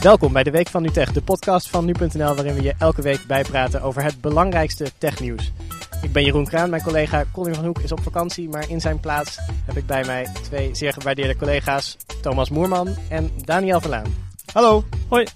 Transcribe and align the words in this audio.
Welkom 0.00 0.32
bij 0.32 0.42
de 0.42 0.50
Week 0.50 0.68
van 0.68 0.82
NuTech, 0.82 1.12
de 1.12 1.22
podcast 1.22 1.70
van 1.70 1.84
nu.nl 1.84 2.34
waarin 2.34 2.54
we 2.54 2.62
je 2.62 2.74
elke 2.78 3.02
week 3.02 3.24
bijpraten 3.26 3.82
over 3.82 4.02
het 4.02 4.20
belangrijkste 4.20 4.90
technieuws. 4.98 5.52
Ik 6.02 6.12
ben 6.12 6.24
Jeroen 6.24 6.46
Kraan, 6.46 6.70
mijn 6.70 6.82
collega 6.82 7.24
Colin 7.32 7.54
van 7.54 7.64
Hoek 7.64 7.78
is 7.78 7.92
op 7.92 8.02
vakantie, 8.02 8.48
maar 8.48 8.70
in 8.70 8.80
zijn 8.80 9.00
plaats 9.00 9.38
heb 9.64 9.76
ik 9.76 9.86
bij 9.86 10.04
mij 10.04 10.26
twee 10.42 10.74
zeer 10.74 10.92
gewaardeerde 10.92 11.36
collega's, 11.36 11.96
Thomas 12.22 12.50
Moerman 12.50 12.96
en 13.08 13.30
Daniel 13.44 13.80
Verlaan. 13.80 14.14
Hallo. 14.52 14.84
Hoi. 15.08 15.26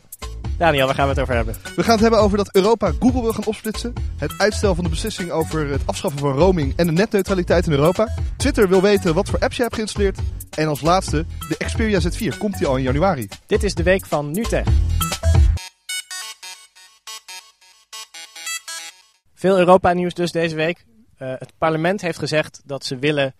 Daniel, 0.58 0.86
waar 0.86 0.94
gaan 0.94 1.04
we 1.04 1.10
het 1.10 1.20
over 1.20 1.34
hebben? 1.34 1.54
We 1.76 1.82
gaan 1.82 1.92
het 1.92 2.00
hebben 2.00 2.20
over 2.20 2.36
dat 2.36 2.54
Europa 2.54 2.92
Google 3.00 3.22
wil 3.22 3.32
gaan 3.32 3.46
opsplitsen. 3.46 3.92
Het 4.16 4.34
uitstel 4.38 4.74
van 4.74 4.84
de 4.84 4.90
beslissing 4.90 5.30
over 5.30 5.68
het 5.68 5.86
afschaffen 5.86 6.20
van 6.20 6.32
roaming 6.32 6.76
en 6.76 6.86
de 6.86 6.92
netneutraliteit 6.92 7.66
in 7.66 7.72
Europa. 7.72 8.08
Twitter 8.36 8.68
wil 8.68 8.82
weten 8.82 9.14
wat 9.14 9.28
voor 9.28 9.38
apps 9.38 9.56
je 9.56 9.62
hebt 9.62 9.74
geïnstalleerd. 9.74 10.18
En 10.56 10.68
als 10.68 10.80
laatste, 10.80 11.24
de 11.48 11.56
Xperia 11.64 12.00
Z4 12.00 12.38
komt 12.38 12.58
die 12.58 12.66
al 12.66 12.76
in 12.76 12.82
januari. 12.82 13.28
Dit 13.46 13.62
is 13.62 13.74
de 13.74 13.82
Week 13.82 14.06
van 14.06 14.30
NuTech. 14.30 14.66
Veel 19.34 19.58
Europa-nieuws 19.58 20.14
dus 20.14 20.32
deze 20.32 20.54
week. 20.54 20.84
Uh, 21.18 21.28
het 21.38 21.52
parlement 21.58 22.00
heeft 22.00 22.18
gezegd 22.18 22.62
dat 22.64 22.84
ze 22.84 22.96
willen 22.96 23.34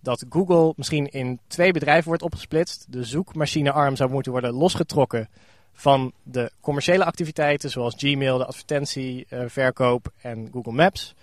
dat 0.00 0.24
Google 0.28 0.72
misschien 0.76 1.06
in 1.06 1.40
twee 1.46 1.72
bedrijven 1.72 2.08
wordt 2.08 2.22
opgesplitst. 2.22 2.86
De 2.88 3.04
zoekmachinearm 3.04 3.96
zou 3.96 4.10
moeten 4.10 4.32
worden 4.32 4.52
losgetrokken 4.52 5.28
van 5.76 6.12
de 6.22 6.50
commerciële 6.60 7.04
activiteiten 7.04 7.70
zoals 7.70 7.94
Gmail, 7.96 8.38
de 8.38 8.46
advertentieverkoop 8.46 10.08
uh, 10.16 10.30
en 10.30 10.48
Google 10.52 10.72
Maps. 10.72 11.14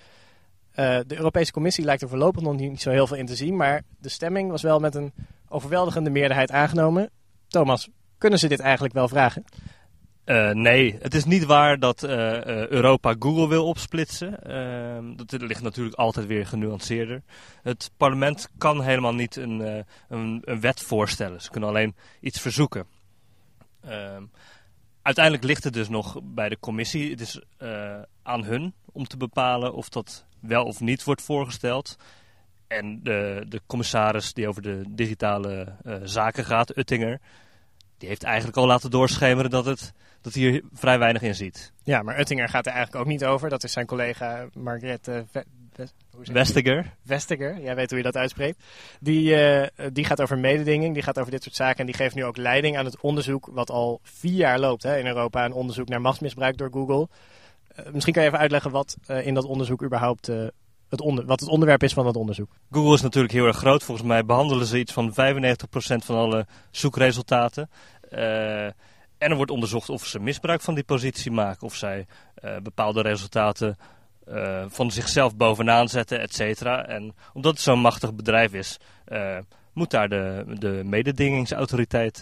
Uh, 0.76 0.99
de 1.07 1.17
Europese 1.17 1.52
Commissie 1.52 1.85
lijkt 1.85 2.02
er 2.02 2.09
voorlopig 2.09 2.41
nog 2.41 2.55
niet 2.55 2.81
zo 2.81 2.89
heel 2.89 3.07
veel 3.07 3.17
in 3.17 3.26
te 3.26 3.35
zien, 3.35 3.55
maar 3.55 3.84
de 3.99 4.09
stemming 4.09 4.49
was 4.52 4.62
wel 4.62 4.79
met 4.79 4.95
een 4.95 5.13
overweldigende 5.49 6.09
meerderheid 6.09 6.52
aangenomen. 6.52 7.09
Thomas, 7.48 7.89
kunnen 8.17 8.39
ze 8.39 8.48
dit 8.48 8.59
eigenlijk 8.59 8.93
wel 8.93 9.07
vragen? 9.07 9.43
Uh, 10.26 10.51
nee, 10.51 10.98
het 11.01 11.13
is 11.13 11.26
niet 11.26 11.46
waar 11.46 11.79
dat 11.79 12.04
Europa 12.04 13.15
Google 13.20 13.48
wil 13.48 13.68
opsplitsen. 13.68 14.40
Uh, 14.48 15.15
dat 15.15 15.41
ligt 15.41 15.62
natuurlijk 15.62 15.96
altijd 15.96 16.26
weer 16.26 16.46
genuanceerder. 16.46 17.21
Het 17.63 17.91
parlement 17.98 18.49
kan 18.57 18.81
helemaal 18.81 19.13
niet 19.13 19.35
een, 19.35 19.85
een, 20.09 20.41
een 20.46 20.59
wet 20.59 20.81
voorstellen. 20.81 21.41
Ze 21.41 21.49
kunnen 21.49 21.70
alleen 21.70 21.96
iets 22.20 22.41
verzoeken. 22.41 22.85
Ehm, 23.85 24.23
uiteindelijk 25.01 25.45
ligt 25.45 25.63
het 25.63 25.73
dus 25.73 25.89
nog 25.89 26.20
bij 26.23 26.49
de 26.49 26.59
commissie. 26.59 27.12
Het 27.12 27.21
is 27.21 27.41
aan 28.23 28.43
hun 28.43 28.73
om 28.91 29.07
te 29.07 29.17
bepalen 29.17 29.73
of 29.73 29.90
dat 29.90 30.25
wel 30.40 30.63
of 30.63 30.79
niet 30.79 31.03
wordt 31.03 31.21
voorgesteld. 31.21 31.98
En 32.67 33.03
de, 33.03 33.45
de 33.48 33.62
commissaris 33.65 34.34
die 34.34 34.48
over 34.48 34.62
de 34.62 34.84
digitale 34.90 35.75
zaken 36.03 36.45
gaat, 36.45 36.77
Uttinger, 36.77 37.20
die 37.98 38.07
heeft 38.07 38.23
eigenlijk 38.23 38.57
al 38.57 38.67
laten 38.67 38.91
doorschemeren 38.91 39.49
dat 39.49 39.65
het 39.65 39.93
dat 40.23 40.34
hij 40.34 40.43
hier 40.43 40.63
vrij 40.73 40.99
weinig 40.99 41.21
in 41.21 41.35
ziet. 41.35 41.73
Ja, 41.84 42.01
maar 42.01 42.20
Uttinger 42.20 42.49
gaat 42.49 42.65
er 42.65 42.71
eigenlijk 42.71 43.05
ook 43.05 43.12
niet 43.12 43.25
over. 43.25 43.49
Dat 43.49 43.63
is 43.63 43.71
zijn 43.71 43.85
collega 43.85 44.47
Margrethe 44.53 45.25
Vestiger. 46.21 46.93
Vestiger, 47.05 47.62
jij 47.62 47.76
weet 47.76 47.90
hoe 47.90 47.98
je 47.98 48.04
dat 48.04 48.18
uitspreekt. 48.18 48.63
Die, 48.99 49.35
uh, 49.35 49.68
die 49.93 50.05
gaat 50.05 50.21
over 50.21 50.38
mededinging, 50.38 50.93
die 50.93 51.04
gaat 51.04 51.20
over 51.20 51.32
dit 51.32 51.43
soort 51.43 51.55
zaken. 51.55 51.80
En 51.80 51.85
die 51.85 51.96
geeft 51.96 52.15
nu 52.15 52.26
ook 52.26 52.38
leiding 52.38 52.77
aan 52.77 52.85
het 52.85 53.02
onderzoek 53.02 53.49
wat 53.52 53.70
al 53.70 53.99
vier 54.04 54.34
jaar 54.34 54.60
loopt 54.60 54.84
hè, 54.84 54.98
in 54.98 55.05
Europa. 55.05 55.46
Een 55.46 55.54
onderzoek 55.54 55.88
naar 55.88 56.02
machtsmisbruik 56.02 56.57
door 56.57 56.71
Google. 56.71 57.07
Uh, 57.80 57.91
misschien 57.91 58.13
kan 58.13 58.24
je 58.24 58.30
even 58.30 58.41
uitleggen 58.41 58.71
wat 58.71 58.98
uh, 59.07 59.26
in 59.26 59.34
dat 59.34 59.43
onderzoek 59.43 59.84
überhaupt... 59.84 60.27
het 60.90 61.02
onder, 61.02 61.26
wat 61.26 61.40
het 61.40 61.49
onderwerp 61.49 61.84
is 61.84 61.93
van 61.93 62.05
dat 62.05 62.15
onderzoek. 62.15 62.49
Google 62.71 62.93
is 62.93 63.02
natuurlijk 63.02 63.34
heel 63.34 63.46
erg 63.46 63.58
groot. 63.58 63.84
Volgens 63.84 64.08
mij 64.08 64.25
behandelen 64.25 64.66
ze 64.66 64.80
iets 64.80 64.94
van 64.94 65.12
95% 65.12 65.13
van 65.97 66.16
alle 66.16 66.46
zoekresultaten. 66.72 67.69
En 69.18 69.30
er 69.30 69.35
wordt 69.35 69.52
onderzocht 69.52 69.90
of 69.90 70.06
ze 70.06 70.19
misbruik 70.19 70.62
van 70.62 70.74
die 70.74 70.84
positie 70.84 71.31
maken. 71.31 71.68
Of 71.68 71.75
zij 71.75 72.06
bepaalde 72.62 73.02
resultaten 73.02 73.78
uh, 74.29 74.63
van 74.67 74.91
zichzelf 74.91 75.35
bovenaan 75.35 75.89
zetten, 75.89 76.19
et 76.19 76.34
cetera. 76.34 76.85
En 76.85 77.16
omdat 77.34 77.51
het 77.51 77.61
zo'n 77.61 77.79
machtig 77.79 78.13
bedrijf 78.13 78.53
is, 78.53 78.78
uh, 79.07 79.38
moet 79.73 79.91
daar 79.91 80.09
de, 80.09 80.45
de 80.59 80.81
mededingingsautoriteit 80.85 82.22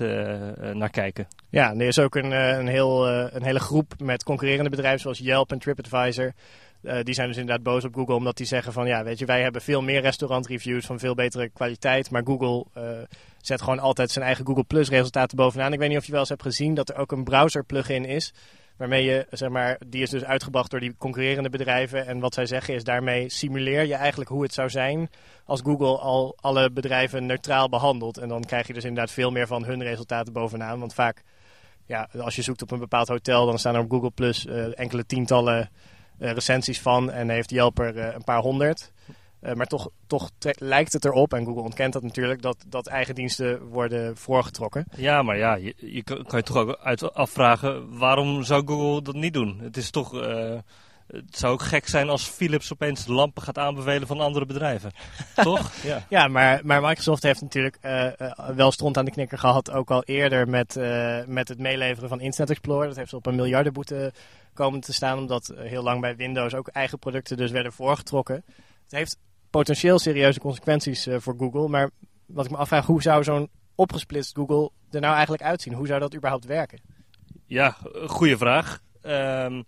naar 0.73 0.89
kijken. 0.89 1.27
Ja, 1.49 1.73
er 1.73 1.87
is 1.87 1.99
ook 1.99 2.15
een, 2.15 2.31
een, 2.31 2.67
heel, 2.67 3.07
een 3.09 3.43
hele 3.43 3.59
groep 3.59 3.93
met 3.97 4.23
concurrerende 4.23 4.69
bedrijven 4.69 4.99
zoals 4.99 5.19
Yelp 5.19 5.51
en 5.51 5.59
TripAdvisor. 5.59 6.33
Die 7.03 7.13
zijn 7.13 7.27
dus 7.27 7.37
inderdaad 7.37 7.63
boos 7.63 7.85
op 7.85 7.95
Google 7.95 8.15
omdat 8.15 8.37
die 8.37 8.45
zeggen 8.45 8.73
van 8.73 8.87
ja, 8.87 9.03
weet 9.03 9.19
je, 9.19 9.25
wij 9.25 9.41
hebben 9.41 9.61
veel 9.61 9.81
meer 9.81 10.01
restaurantreviews 10.01 10.85
van 10.85 10.99
veel 10.99 11.15
betere 11.15 11.49
kwaliteit, 11.49 12.11
maar 12.11 12.23
Google 12.25 12.65
zet 13.41 13.61
gewoon 13.61 13.79
altijd 13.79 14.11
zijn 14.11 14.25
eigen 14.25 14.45
Google 14.45 14.63
Plus 14.63 14.89
resultaten 14.89 15.37
bovenaan. 15.37 15.73
Ik 15.73 15.79
weet 15.79 15.89
niet 15.89 15.97
of 15.97 16.05
je 16.05 16.11
wel 16.11 16.19
eens 16.19 16.29
hebt 16.29 16.41
gezien 16.41 16.73
dat 16.73 16.89
er 16.89 16.97
ook 16.97 17.11
een 17.11 17.23
browser 17.23 17.63
plugin 17.63 18.05
is, 18.05 18.33
waarmee 18.81 19.03
je, 19.03 19.25
zeg 19.29 19.49
maar, 19.49 19.79
die 19.87 20.01
is 20.01 20.09
dus 20.09 20.23
uitgebracht 20.23 20.71
door 20.71 20.79
die 20.79 20.95
concurrerende 20.97 21.49
bedrijven 21.49 22.07
en 22.07 22.19
wat 22.19 22.33
zij 22.33 22.45
zeggen 22.45 22.73
is 22.73 22.83
daarmee 22.83 23.29
simuleer 23.29 23.85
je 23.85 23.93
eigenlijk 23.93 24.29
hoe 24.29 24.43
het 24.43 24.53
zou 24.53 24.69
zijn 24.69 25.09
als 25.45 25.61
Google 25.61 25.97
al 25.97 26.37
alle 26.39 26.71
bedrijven 26.71 27.25
neutraal 27.25 27.69
behandelt. 27.69 28.17
En 28.17 28.27
dan 28.27 28.43
krijg 28.43 28.67
je 28.67 28.73
dus 28.73 28.83
inderdaad 28.83 29.11
veel 29.11 29.31
meer 29.31 29.47
van 29.47 29.65
hun 29.65 29.83
resultaten 29.83 30.33
bovenaan, 30.33 30.79
want 30.79 30.93
vaak, 30.93 31.23
ja, 31.85 32.09
als 32.17 32.35
je 32.35 32.41
zoekt 32.41 32.61
op 32.61 32.71
een 32.71 32.79
bepaald 32.79 33.07
hotel, 33.07 33.45
dan 33.45 33.59
staan 33.59 33.75
er 33.75 33.81
op 33.81 33.91
Google 33.91 34.11
Plus 34.11 34.45
uh, 34.45 34.79
enkele 34.79 35.05
tientallen 35.05 35.69
uh, 36.19 36.31
recensies 36.31 36.81
van 36.81 37.11
en 37.11 37.29
heeft 37.29 37.49
Yelp 37.49 37.79
er 37.79 37.95
uh, 37.95 38.13
een 38.13 38.23
paar 38.23 38.41
honderd. 38.41 38.91
Uh, 39.41 39.53
maar 39.53 39.65
toch, 39.65 39.89
toch 40.07 40.29
lijkt 40.57 40.93
het 40.93 41.05
erop, 41.05 41.33
en 41.33 41.45
Google 41.45 41.61
ontkent 41.61 41.93
dat 41.93 42.03
natuurlijk, 42.03 42.41
dat, 42.41 42.65
dat 42.67 42.87
eigen 42.87 43.15
diensten 43.15 43.67
worden 43.67 44.17
voorgetrokken. 44.17 44.85
Ja, 44.95 45.21
maar 45.21 45.37
ja, 45.37 45.55
je, 45.55 45.73
je 45.77 46.03
kan 46.03 46.25
je 46.27 46.43
toch 46.43 46.57
ook 46.57 46.79
uit 46.83 47.13
afvragen, 47.13 47.97
waarom 47.97 48.43
zou 48.43 48.67
Google 48.67 49.01
dat 49.01 49.15
niet 49.15 49.33
doen? 49.33 49.59
Het 49.61 49.77
is 49.77 49.89
toch... 49.89 50.11
het 51.07 51.37
zou 51.37 51.53
ook 51.53 51.61
gek 51.61 51.87
zijn 51.87 52.09
als 52.09 52.23
Philips 52.23 52.73
opeens 52.73 53.07
lampen 53.07 53.43
gaat 53.43 53.57
aanbevelen 53.57 54.07
van 54.07 54.19
andere 54.19 54.45
bedrijven. 54.45 54.91
Toch? 55.35 55.71
Ja, 55.83 56.05
ja 56.09 56.27
maar, 56.27 56.61
maar 56.63 56.81
Microsoft 56.81 57.23
heeft 57.23 57.41
natuurlijk 57.41 57.77
uh, 57.81 58.05
uh, 58.17 58.49
wel 58.55 58.71
stront 58.71 58.97
aan 58.97 59.05
de 59.05 59.11
knikker 59.11 59.37
gehad. 59.37 59.71
Ook 59.71 59.91
al 59.91 60.03
eerder 60.03 60.49
met, 60.49 60.75
met 61.27 61.47
het 61.47 61.59
meeleveren 61.59 62.09
van 62.09 62.19
Internet 62.19 62.49
Explorer. 62.49 62.87
Dat 62.87 62.97
heeft 62.97 63.09
ze 63.09 63.15
op 63.15 63.25
een 63.25 63.35
miljardenboete 63.35 64.13
komen 64.53 64.79
te 64.79 64.93
staan. 64.93 65.17
Omdat 65.17 65.53
heel 65.55 65.83
lang 65.83 66.01
bij 66.01 66.15
Windows 66.15 66.53
ook 66.53 66.67
eigen 66.67 66.99
producten 66.99 67.37
dus 67.37 67.51
werden 67.51 67.73
voorgetrokken. 67.73 68.43
Het 68.83 68.99
heeft 68.99 69.17
potentieel 69.51 69.99
serieuze 69.99 70.39
consequenties 70.39 71.07
uh, 71.07 71.15
voor 71.19 71.35
Google. 71.37 71.67
Maar 71.67 71.89
wat 72.25 72.45
ik 72.45 72.51
me 72.51 72.57
afvraag, 72.57 72.85
hoe 72.85 73.01
zou 73.01 73.23
zo'n 73.23 73.49
opgesplitst 73.75 74.35
Google 74.35 74.69
er 74.91 75.01
nou 75.01 75.13
eigenlijk 75.13 75.43
uitzien? 75.43 75.73
Hoe 75.73 75.87
zou 75.87 75.99
dat 75.99 76.15
überhaupt 76.15 76.45
werken? 76.45 76.79
Ja, 77.45 77.77
goede 78.05 78.37
vraag. 78.37 78.81
Um, 79.01 79.65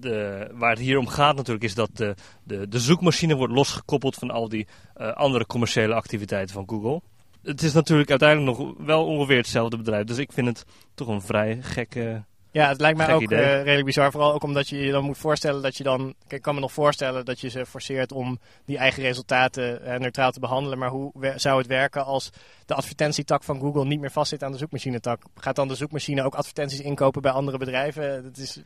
de, 0.00 0.48
waar 0.54 0.70
het 0.70 0.78
hier 0.78 0.98
om 0.98 1.06
gaat 1.06 1.36
natuurlijk 1.36 1.64
is 1.64 1.74
dat 1.74 1.90
de, 1.92 2.14
de, 2.42 2.68
de 2.68 2.78
zoekmachine 2.78 3.34
wordt 3.34 3.52
losgekoppeld 3.52 4.14
van 4.14 4.30
al 4.30 4.48
die 4.48 4.66
uh, 4.96 5.12
andere 5.12 5.46
commerciële 5.46 5.94
activiteiten 5.94 6.54
van 6.54 6.68
Google. 6.68 7.00
Het 7.42 7.62
is 7.62 7.72
natuurlijk 7.72 8.10
uiteindelijk 8.10 8.58
nog 8.58 8.74
wel 8.78 9.06
ongeveer 9.06 9.36
hetzelfde 9.36 9.76
bedrijf. 9.76 10.04
Dus 10.04 10.18
ik 10.18 10.32
vind 10.32 10.46
het 10.46 10.64
toch 10.94 11.08
een 11.08 11.20
vrij 11.22 11.58
gekke 11.62 12.24
ja, 12.58 12.68
het 12.68 12.80
lijkt 12.80 12.98
mij 12.98 13.14
ook 13.14 13.22
uh, 13.22 13.38
redelijk 13.38 13.84
bizar. 13.84 14.10
Vooral 14.10 14.32
ook 14.32 14.42
omdat 14.42 14.68
je 14.68 14.78
je 14.78 14.90
dan 14.90 15.04
moet 15.04 15.18
voorstellen 15.18 15.62
dat 15.62 15.76
je 15.76 15.82
dan... 15.82 16.14
Ik 16.28 16.42
kan 16.42 16.54
me 16.54 16.60
nog 16.60 16.72
voorstellen 16.72 17.24
dat 17.24 17.40
je 17.40 17.48
ze 17.48 17.66
forceert 17.66 18.12
om 18.12 18.38
die 18.64 18.78
eigen 18.78 19.02
resultaten 19.02 19.80
uh, 19.82 19.96
neutraal 19.96 20.30
te 20.30 20.40
behandelen. 20.40 20.78
Maar 20.78 20.90
hoe 20.90 21.32
zou 21.36 21.58
het 21.58 21.66
werken 21.66 22.04
als 22.04 22.30
de 22.66 22.74
advertentietak 22.74 23.44
van 23.44 23.60
Google 23.60 23.84
niet 23.84 24.00
meer 24.00 24.10
vastzit 24.10 24.42
aan 24.42 24.52
de 24.52 24.58
zoekmachinetak? 24.58 25.22
Gaat 25.34 25.56
dan 25.56 25.68
de 25.68 25.74
zoekmachine 25.74 26.22
ook 26.22 26.34
advertenties 26.34 26.80
inkopen 26.80 27.22
bij 27.22 27.32
andere 27.32 27.58
bedrijven? 27.58 28.22
Dat 28.22 28.36
is... 28.36 28.62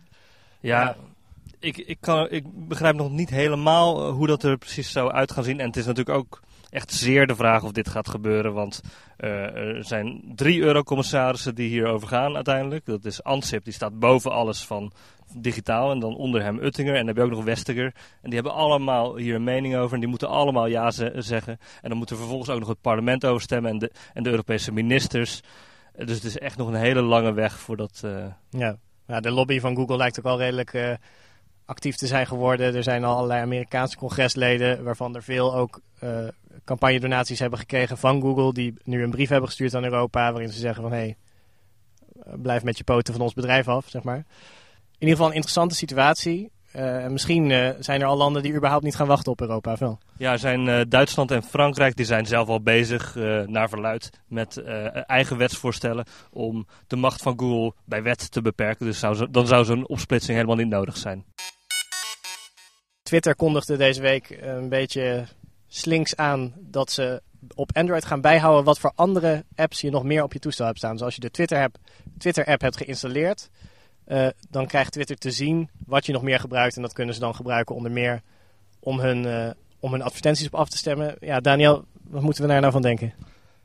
Ja, 0.61 0.83
ja. 0.83 0.97
Ik, 1.63 1.77
ik, 1.77 1.97
kan, 2.01 2.31
ik 2.31 2.45
begrijp 2.69 2.95
nog 2.95 3.11
niet 3.11 3.31
helemaal 3.31 4.11
hoe 4.11 4.27
dat 4.27 4.43
er 4.43 4.59
precies 4.59 4.93
zou 4.93 5.13
uit 5.13 5.33
gaan 5.33 5.45
zien. 5.45 5.61
En 5.61 5.67
het 5.67 5.77
is 5.77 5.87
natuurlijk 5.87 6.17
ook 6.17 6.41
echt 6.71 6.93
zeer 6.93 7.27
de 7.27 7.37
vraag 7.37 7.63
of 7.63 7.73
dit 7.73 7.89
gaat 7.89 8.09
gebeuren. 8.09 8.53
Want 8.53 8.81
uh, 9.19 9.31
er 9.57 9.85
zijn 9.85 10.33
drie 10.35 10.61
eurocommissarissen 10.61 11.55
die 11.55 11.69
hierover 11.69 12.09
gaan 12.09 12.35
uiteindelijk. 12.35 12.85
Dat 12.87 13.05
is 13.05 13.23
Ansip, 13.23 13.65
die 13.65 13.73
staat 13.73 13.99
boven 13.99 14.33
alles 14.33 14.65
van 14.65 14.93
digitaal. 15.35 15.91
En 15.91 15.99
dan 15.99 16.17
onder 16.17 16.43
hem 16.43 16.59
Uttinger. 16.59 16.93
En 16.93 16.99
dan 16.99 17.07
heb 17.07 17.17
je 17.17 17.23
ook 17.23 17.31
nog 17.31 17.45
Vestiger. 17.45 17.95
En 18.23 18.31
die 18.31 18.35
hebben 18.35 18.55
allemaal 18.55 19.17
hier 19.17 19.35
een 19.35 19.45
mening 19.45 19.77
over. 19.77 19.95
En 19.95 20.01
die 20.01 20.09
moeten 20.09 20.29
allemaal 20.29 20.67
ja 20.67 20.91
ze 20.91 21.13
zeggen. 21.17 21.59
En 21.83 21.89
dan 21.89 21.99
moet 21.99 22.11
er 22.11 22.17
vervolgens 22.17 22.51
ook 22.51 22.59
nog 22.59 22.69
het 22.69 22.81
parlement 22.81 23.25
over 23.25 23.43
stemmen. 23.43 23.71
En 23.71 23.79
de, 23.79 23.93
en 24.13 24.23
de 24.23 24.31
Europese 24.31 24.73
ministers. 24.73 25.41
Dus 25.97 26.15
het 26.15 26.25
is 26.25 26.39
echt 26.39 26.57
nog 26.57 26.69
een 26.69 26.75
hele 26.75 27.03
lange 27.03 27.33
weg 27.33 27.59
voordat... 27.59 28.03
Uh... 28.05 28.25
Ja. 28.51 28.77
ja, 29.07 29.21
de 29.21 29.31
lobby 29.31 29.61
van 29.61 29.77
Google 29.77 29.97
lijkt 29.97 30.19
ook 30.19 30.25
al 30.25 30.39
redelijk... 30.39 30.99
actief 31.73 31.97
te 31.97 32.07
zijn 32.07 32.27
geworden. 32.27 32.75
Er 32.75 32.83
zijn 32.83 33.05
al 33.05 33.17
allerlei 33.17 33.43
Amerikaanse 33.43 33.97
congresleden, 33.97 34.85
waarvan 34.85 35.15
er 35.15 35.23
veel 35.23 35.55
ook 35.55 35.81
uh, 36.05 36.29
campagnedonaties 36.65 37.39
hebben 37.39 37.59
gekregen 37.59 37.99
van 37.99 38.21
Google, 38.21 38.53
die 38.53 38.75
nu 38.85 39.03
een 39.03 39.11
brief 39.11 39.29
hebben 39.29 39.49
gestuurd 39.49 39.75
aan 39.75 39.85
Europa, 39.85 40.33
waarin 40.33 40.53
ze 40.53 40.59
zeggen 40.59 40.83
van 40.83 40.93
hé, 40.93 40.99
hey, 40.99 41.17
blijf 42.37 42.63
met 42.63 42.79
je 42.79 42.85
poten 42.85 43.15
van 43.15 43.23
ons 43.23 43.35
bedrijf 43.35 43.69
af, 43.69 43.89
zeg 43.89 44.03
maar. 44.03 44.17
In 44.17 45.09
ieder 45.09 45.15
geval 45.15 45.29
een 45.29 45.35
interessante 45.35 45.75
situatie. 45.75 46.51
Uh, 46.77 47.07
misschien 47.07 47.51
uh, 47.51 47.71
zijn 47.79 48.01
er 48.01 48.07
al 48.07 48.17
landen 48.17 48.43
die 48.43 48.55
überhaupt 48.55 48.85
niet 48.85 48.97
gaan 48.97 49.07
wachten 49.07 49.33
op 49.33 49.41
Europa. 49.41 49.77
Wel. 49.79 49.99
Ja, 50.17 50.37
zijn 50.37 50.89
Duitsland 50.89 51.31
en 51.31 51.43
Frankrijk 51.43 51.97
die 51.97 52.07
zijn 52.07 52.27
zelf 52.27 52.49
al 52.49 52.63
bezig, 52.63 53.15
naar 53.47 53.69
verluid, 53.69 54.11
met 54.27 54.63
eigen 55.07 55.37
wetsvoorstellen 55.37 56.05
om 56.31 56.67
de 56.87 56.97
macht 56.97 57.23
van 57.23 57.39
Google 57.39 57.75
bij 57.85 58.03
wet 58.03 58.31
te 58.31 58.43
beperken. 58.43 58.87
Dus 58.87 58.99
zou 58.99 59.15
zo, 59.15 59.31
dan 59.31 59.47
zou 59.47 59.65
zo'n 59.65 59.89
opsplitsing 59.89 60.37
helemaal 60.37 60.57
niet 60.57 60.69
nodig 60.69 60.97
zijn. 60.97 61.25
Twitter 63.03 63.35
kondigde 63.37 63.77
deze 63.77 64.01
week 64.01 64.39
een 64.41 64.69
beetje 64.69 65.25
slinks 65.67 66.17
aan 66.17 66.55
dat 66.59 66.91
ze 66.91 67.23
op 67.55 67.77
Android 67.77 68.05
gaan 68.05 68.21
bijhouden 68.21 68.65
wat 68.65 68.79
voor 68.79 68.93
andere 68.95 69.45
apps 69.55 69.81
je 69.81 69.91
nog 69.91 70.05
meer 70.05 70.23
op 70.23 70.33
je 70.33 70.39
toestel 70.39 70.67
hebt 70.67 70.79
staan. 70.79 70.93
Dus 70.93 71.03
als 71.03 71.15
je 71.15 71.21
de 71.21 71.31
Twitter-app 71.31 71.77
Twitter 72.19 72.45
-app 72.45 72.61
hebt 72.61 72.77
geïnstalleerd, 72.77 73.51
uh, 74.07 74.29
dan 74.51 74.67
krijgt 74.67 74.93
Twitter 74.93 75.17
te 75.17 75.31
zien 75.31 75.71
wat 75.87 76.07
je 76.07 76.13
nog 76.13 76.23
meer 76.23 76.41
gebruikt. 76.41 76.77
En 76.77 76.83
dat 76.83 76.93
kunnen 76.93 77.15
ze 77.15 77.21
dan 77.21 77.35
gebruiken 77.35 77.75
onder 77.75 77.91
meer 77.91 78.23
om 78.81 79.01
hun, 79.01 79.25
uh, 79.25 79.51
om 79.81 79.93
hun 79.93 80.03
advertenties 80.03 80.47
op 80.47 80.55
af 80.55 80.69
te 80.69 80.77
stemmen. 80.77 81.17
Ja, 81.21 81.41
Daniel, 81.41 81.85
wat 82.09 82.23
moeten 82.23 82.43
we 82.43 82.49
daar 82.49 82.61
nou 82.61 82.73
van 82.73 82.83
denken? 82.83 83.15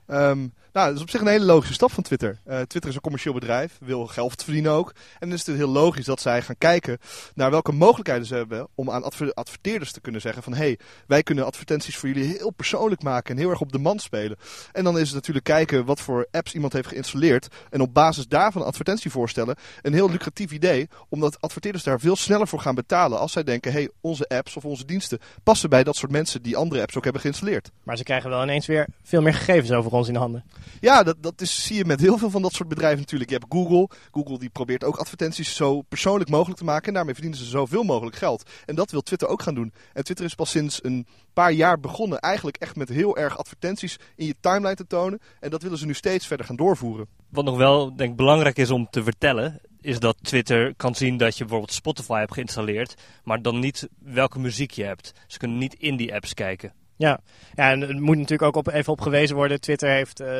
Um, 0.07 0.53
nou, 0.77 0.89
dat 0.89 0.97
is 0.97 1.03
op 1.03 1.09
zich 1.09 1.21
een 1.21 1.27
hele 1.27 1.45
logische 1.45 1.73
stap 1.73 1.91
van 1.91 2.03
Twitter. 2.03 2.39
Uh, 2.47 2.59
Twitter 2.59 2.89
is 2.89 2.95
een 2.95 3.01
commercieel 3.01 3.33
bedrijf, 3.33 3.77
wil 3.79 4.07
geld 4.07 4.43
verdienen 4.43 4.71
ook. 4.71 4.93
En 5.19 5.29
dan 5.29 5.37
is 5.37 5.45
het 5.45 5.55
heel 5.55 5.67
logisch 5.67 6.05
dat 6.05 6.21
zij 6.21 6.41
gaan 6.41 6.57
kijken 6.57 6.97
naar 7.33 7.51
welke 7.51 7.71
mogelijkheden 7.71 8.25
ze 8.25 8.35
hebben 8.35 8.67
om 8.75 8.91
aan 8.91 9.03
adverteerders 9.33 9.91
te 9.91 10.01
kunnen 10.01 10.21
zeggen 10.21 10.43
van 10.43 10.53
hé, 10.53 10.59
hey, 10.59 10.79
wij 11.07 11.23
kunnen 11.23 11.45
advertenties 11.45 11.97
voor 11.97 12.09
jullie 12.09 12.37
heel 12.37 12.51
persoonlijk 12.51 13.03
maken 13.03 13.35
en 13.35 13.41
heel 13.41 13.49
erg 13.49 13.61
op 13.61 13.71
de 13.71 13.77
man 13.79 13.99
spelen. 13.99 14.37
En 14.71 14.83
dan 14.83 14.97
is 14.97 15.05
het 15.05 15.13
natuurlijk 15.13 15.45
kijken 15.45 15.85
wat 15.85 16.01
voor 16.01 16.27
apps 16.31 16.53
iemand 16.53 16.73
heeft 16.73 16.87
geïnstalleerd 16.87 17.47
en 17.69 17.81
op 17.81 17.93
basis 17.93 18.27
daarvan 18.27 18.61
een 18.61 18.67
advertentie 18.67 19.11
voorstellen. 19.11 19.55
Een 19.81 19.93
heel 19.93 20.09
lucratief 20.09 20.51
idee, 20.51 20.87
omdat 21.09 21.41
adverteerders 21.41 21.83
daar 21.83 21.99
veel 21.99 22.15
sneller 22.15 22.47
voor 22.47 22.59
gaan 22.59 22.75
betalen 22.75 23.19
als 23.19 23.31
zij 23.31 23.43
denken 23.43 23.71
hey, 23.71 23.89
onze 24.01 24.27
apps 24.27 24.57
of 24.57 24.65
onze 24.65 24.85
diensten 24.85 25.19
passen 25.43 25.69
bij 25.69 25.83
dat 25.83 25.95
soort 25.95 26.11
mensen 26.11 26.41
die 26.41 26.57
andere 26.57 26.81
apps 26.81 26.97
ook 26.97 27.03
hebben 27.03 27.21
geïnstalleerd. 27.21 27.71
Maar 27.83 27.97
ze 27.97 28.03
krijgen 28.03 28.29
wel 28.29 28.43
ineens 28.43 28.65
weer 28.65 28.87
veel 29.03 29.21
meer 29.21 29.33
gegevens 29.33 29.71
over 29.71 29.91
ons 29.91 30.07
in 30.07 30.13
de 30.13 30.19
handen. 30.19 30.43
Ja, 30.79 31.03
dat, 31.03 31.15
dat 31.19 31.41
is, 31.41 31.63
zie 31.65 31.75
je 31.75 31.85
met 31.85 31.99
heel 31.99 32.17
veel 32.17 32.29
van 32.29 32.41
dat 32.41 32.53
soort 32.53 32.69
bedrijven 32.69 32.99
natuurlijk. 32.99 33.29
Je 33.29 33.37
hebt 33.37 33.53
Google. 33.53 33.89
Google 34.11 34.39
die 34.39 34.49
probeert 34.49 34.83
ook 34.83 34.97
advertenties 34.97 35.55
zo 35.55 35.81
persoonlijk 35.81 36.29
mogelijk 36.29 36.57
te 36.59 36.65
maken. 36.65 36.87
En 36.87 36.93
daarmee 36.93 37.13
verdienen 37.13 37.39
ze 37.39 37.45
zoveel 37.45 37.83
mogelijk 37.83 38.15
geld. 38.15 38.49
En 38.65 38.75
dat 38.75 38.91
wil 38.91 39.01
Twitter 39.01 39.27
ook 39.27 39.41
gaan 39.41 39.55
doen. 39.55 39.73
En 39.93 40.03
Twitter 40.03 40.25
is 40.25 40.35
pas 40.35 40.49
sinds 40.49 40.83
een 40.83 41.07
paar 41.33 41.51
jaar 41.51 41.79
begonnen 41.79 42.19
eigenlijk 42.19 42.57
echt 42.57 42.75
met 42.75 42.89
heel 42.89 43.17
erg 43.17 43.37
advertenties 43.37 43.99
in 44.15 44.25
je 44.25 44.35
timeline 44.39 44.75
te 44.75 44.87
tonen. 44.87 45.19
En 45.39 45.49
dat 45.49 45.61
willen 45.61 45.77
ze 45.77 45.85
nu 45.85 45.93
steeds 45.93 46.27
verder 46.27 46.45
gaan 46.45 46.55
doorvoeren. 46.55 47.07
Wat 47.29 47.45
nog 47.45 47.57
wel 47.57 47.95
denk 47.95 48.15
belangrijk 48.15 48.57
is 48.57 48.71
om 48.71 48.87
te 48.89 49.03
vertellen, 49.03 49.61
is 49.81 49.99
dat 49.99 50.17
Twitter 50.21 50.75
kan 50.75 50.95
zien 50.95 51.17
dat 51.17 51.33
je 51.33 51.43
bijvoorbeeld 51.43 51.73
Spotify 51.73 52.19
hebt 52.19 52.33
geïnstalleerd, 52.33 52.95
maar 53.23 53.41
dan 53.41 53.59
niet 53.59 53.87
welke 53.99 54.39
muziek 54.39 54.71
je 54.71 54.83
hebt. 54.83 55.13
Ze 55.27 55.37
kunnen 55.37 55.57
niet 55.57 55.73
in 55.73 55.95
die 55.95 56.13
apps 56.13 56.33
kijken. 56.33 56.73
Ja. 56.97 57.19
en 57.55 57.81
er 57.81 58.01
moet 58.01 58.17
natuurlijk 58.17 58.57
ook 58.57 58.67
even 58.71 58.93
op 58.93 59.01
gewezen 59.01 59.35
worden. 59.35 59.61
Twitter 59.61 59.89
heeft 59.89 60.21
uh, 60.21 60.39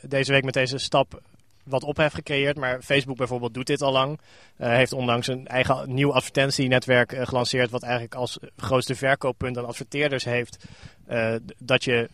deze 0.00 0.32
week 0.32 0.44
met 0.44 0.54
deze 0.54 0.78
stap 0.78 1.20
wat 1.64 1.84
ophef 1.84 2.12
gecreëerd. 2.12 2.56
Maar 2.56 2.82
Facebook 2.82 3.16
bijvoorbeeld 3.16 3.54
doet 3.54 3.66
dit 3.66 3.82
al 3.82 3.92
lang. 3.92 4.20
Uh, 4.58 4.68
heeft 4.68 4.92
onlangs 4.92 5.26
een 5.26 5.46
eigen 5.46 5.94
nieuw 5.94 6.12
advertentienetwerk 6.12 7.14
gelanceerd. 7.18 7.70
Wat 7.70 7.82
eigenlijk 7.82 8.14
als 8.14 8.38
grootste 8.56 8.94
verkooppunt 8.94 9.58
aan 9.58 9.66
adverteerders 9.66 10.24
heeft. 10.24 10.64
Dat 11.58 11.84
je 11.84 12.08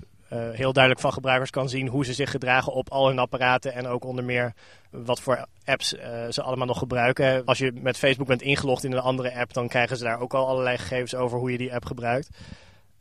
heel 0.53 0.73
duidelijk 0.73 1.03
van 1.03 1.13
gebruikers 1.13 1.51
kan 1.51 1.69
zien 1.69 1.89
hoe 1.89 2.05
ze 2.05 2.13
zich 2.13 2.31
gedragen 2.31 2.73
op 2.73 2.91
al 2.91 3.07
hun 3.07 3.19
apparaten. 3.19 3.75
En 3.75 3.87
ook 3.87 4.05
onder 4.05 4.25
meer 4.25 4.53
wat 4.91 5.21
voor 5.21 5.47
apps 5.65 5.89
ze 6.31 6.43
allemaal 6.43 6.67
nog 6.67 6.79
gebruiken. 6.79 7.45
Als 7.45 7.59
je 7.59 7.73
met 7.75 7.99
Facebook 7.99 8.27
bent 8.27 8.43
ingelogd 8.43 8.85
in 8.85 8.93
een 8.93 8.99
andere 8.99 9.35
app, 9.35 9.53
dan 9.53 9.69
krijgen 9.69 9.97
ze 9.97 10.05
daar 10.05 10.21
ook 10.21 10.35
al 10.35 10.47
allerlei 10.47 10.79
gegevens 10.79 11.15
over 11.15 11.39
hoe 11.39 11.53
je 11.53 11.59
die 11.59 11.75
app 11.75 11.85
gebruikt. 11.85 12.29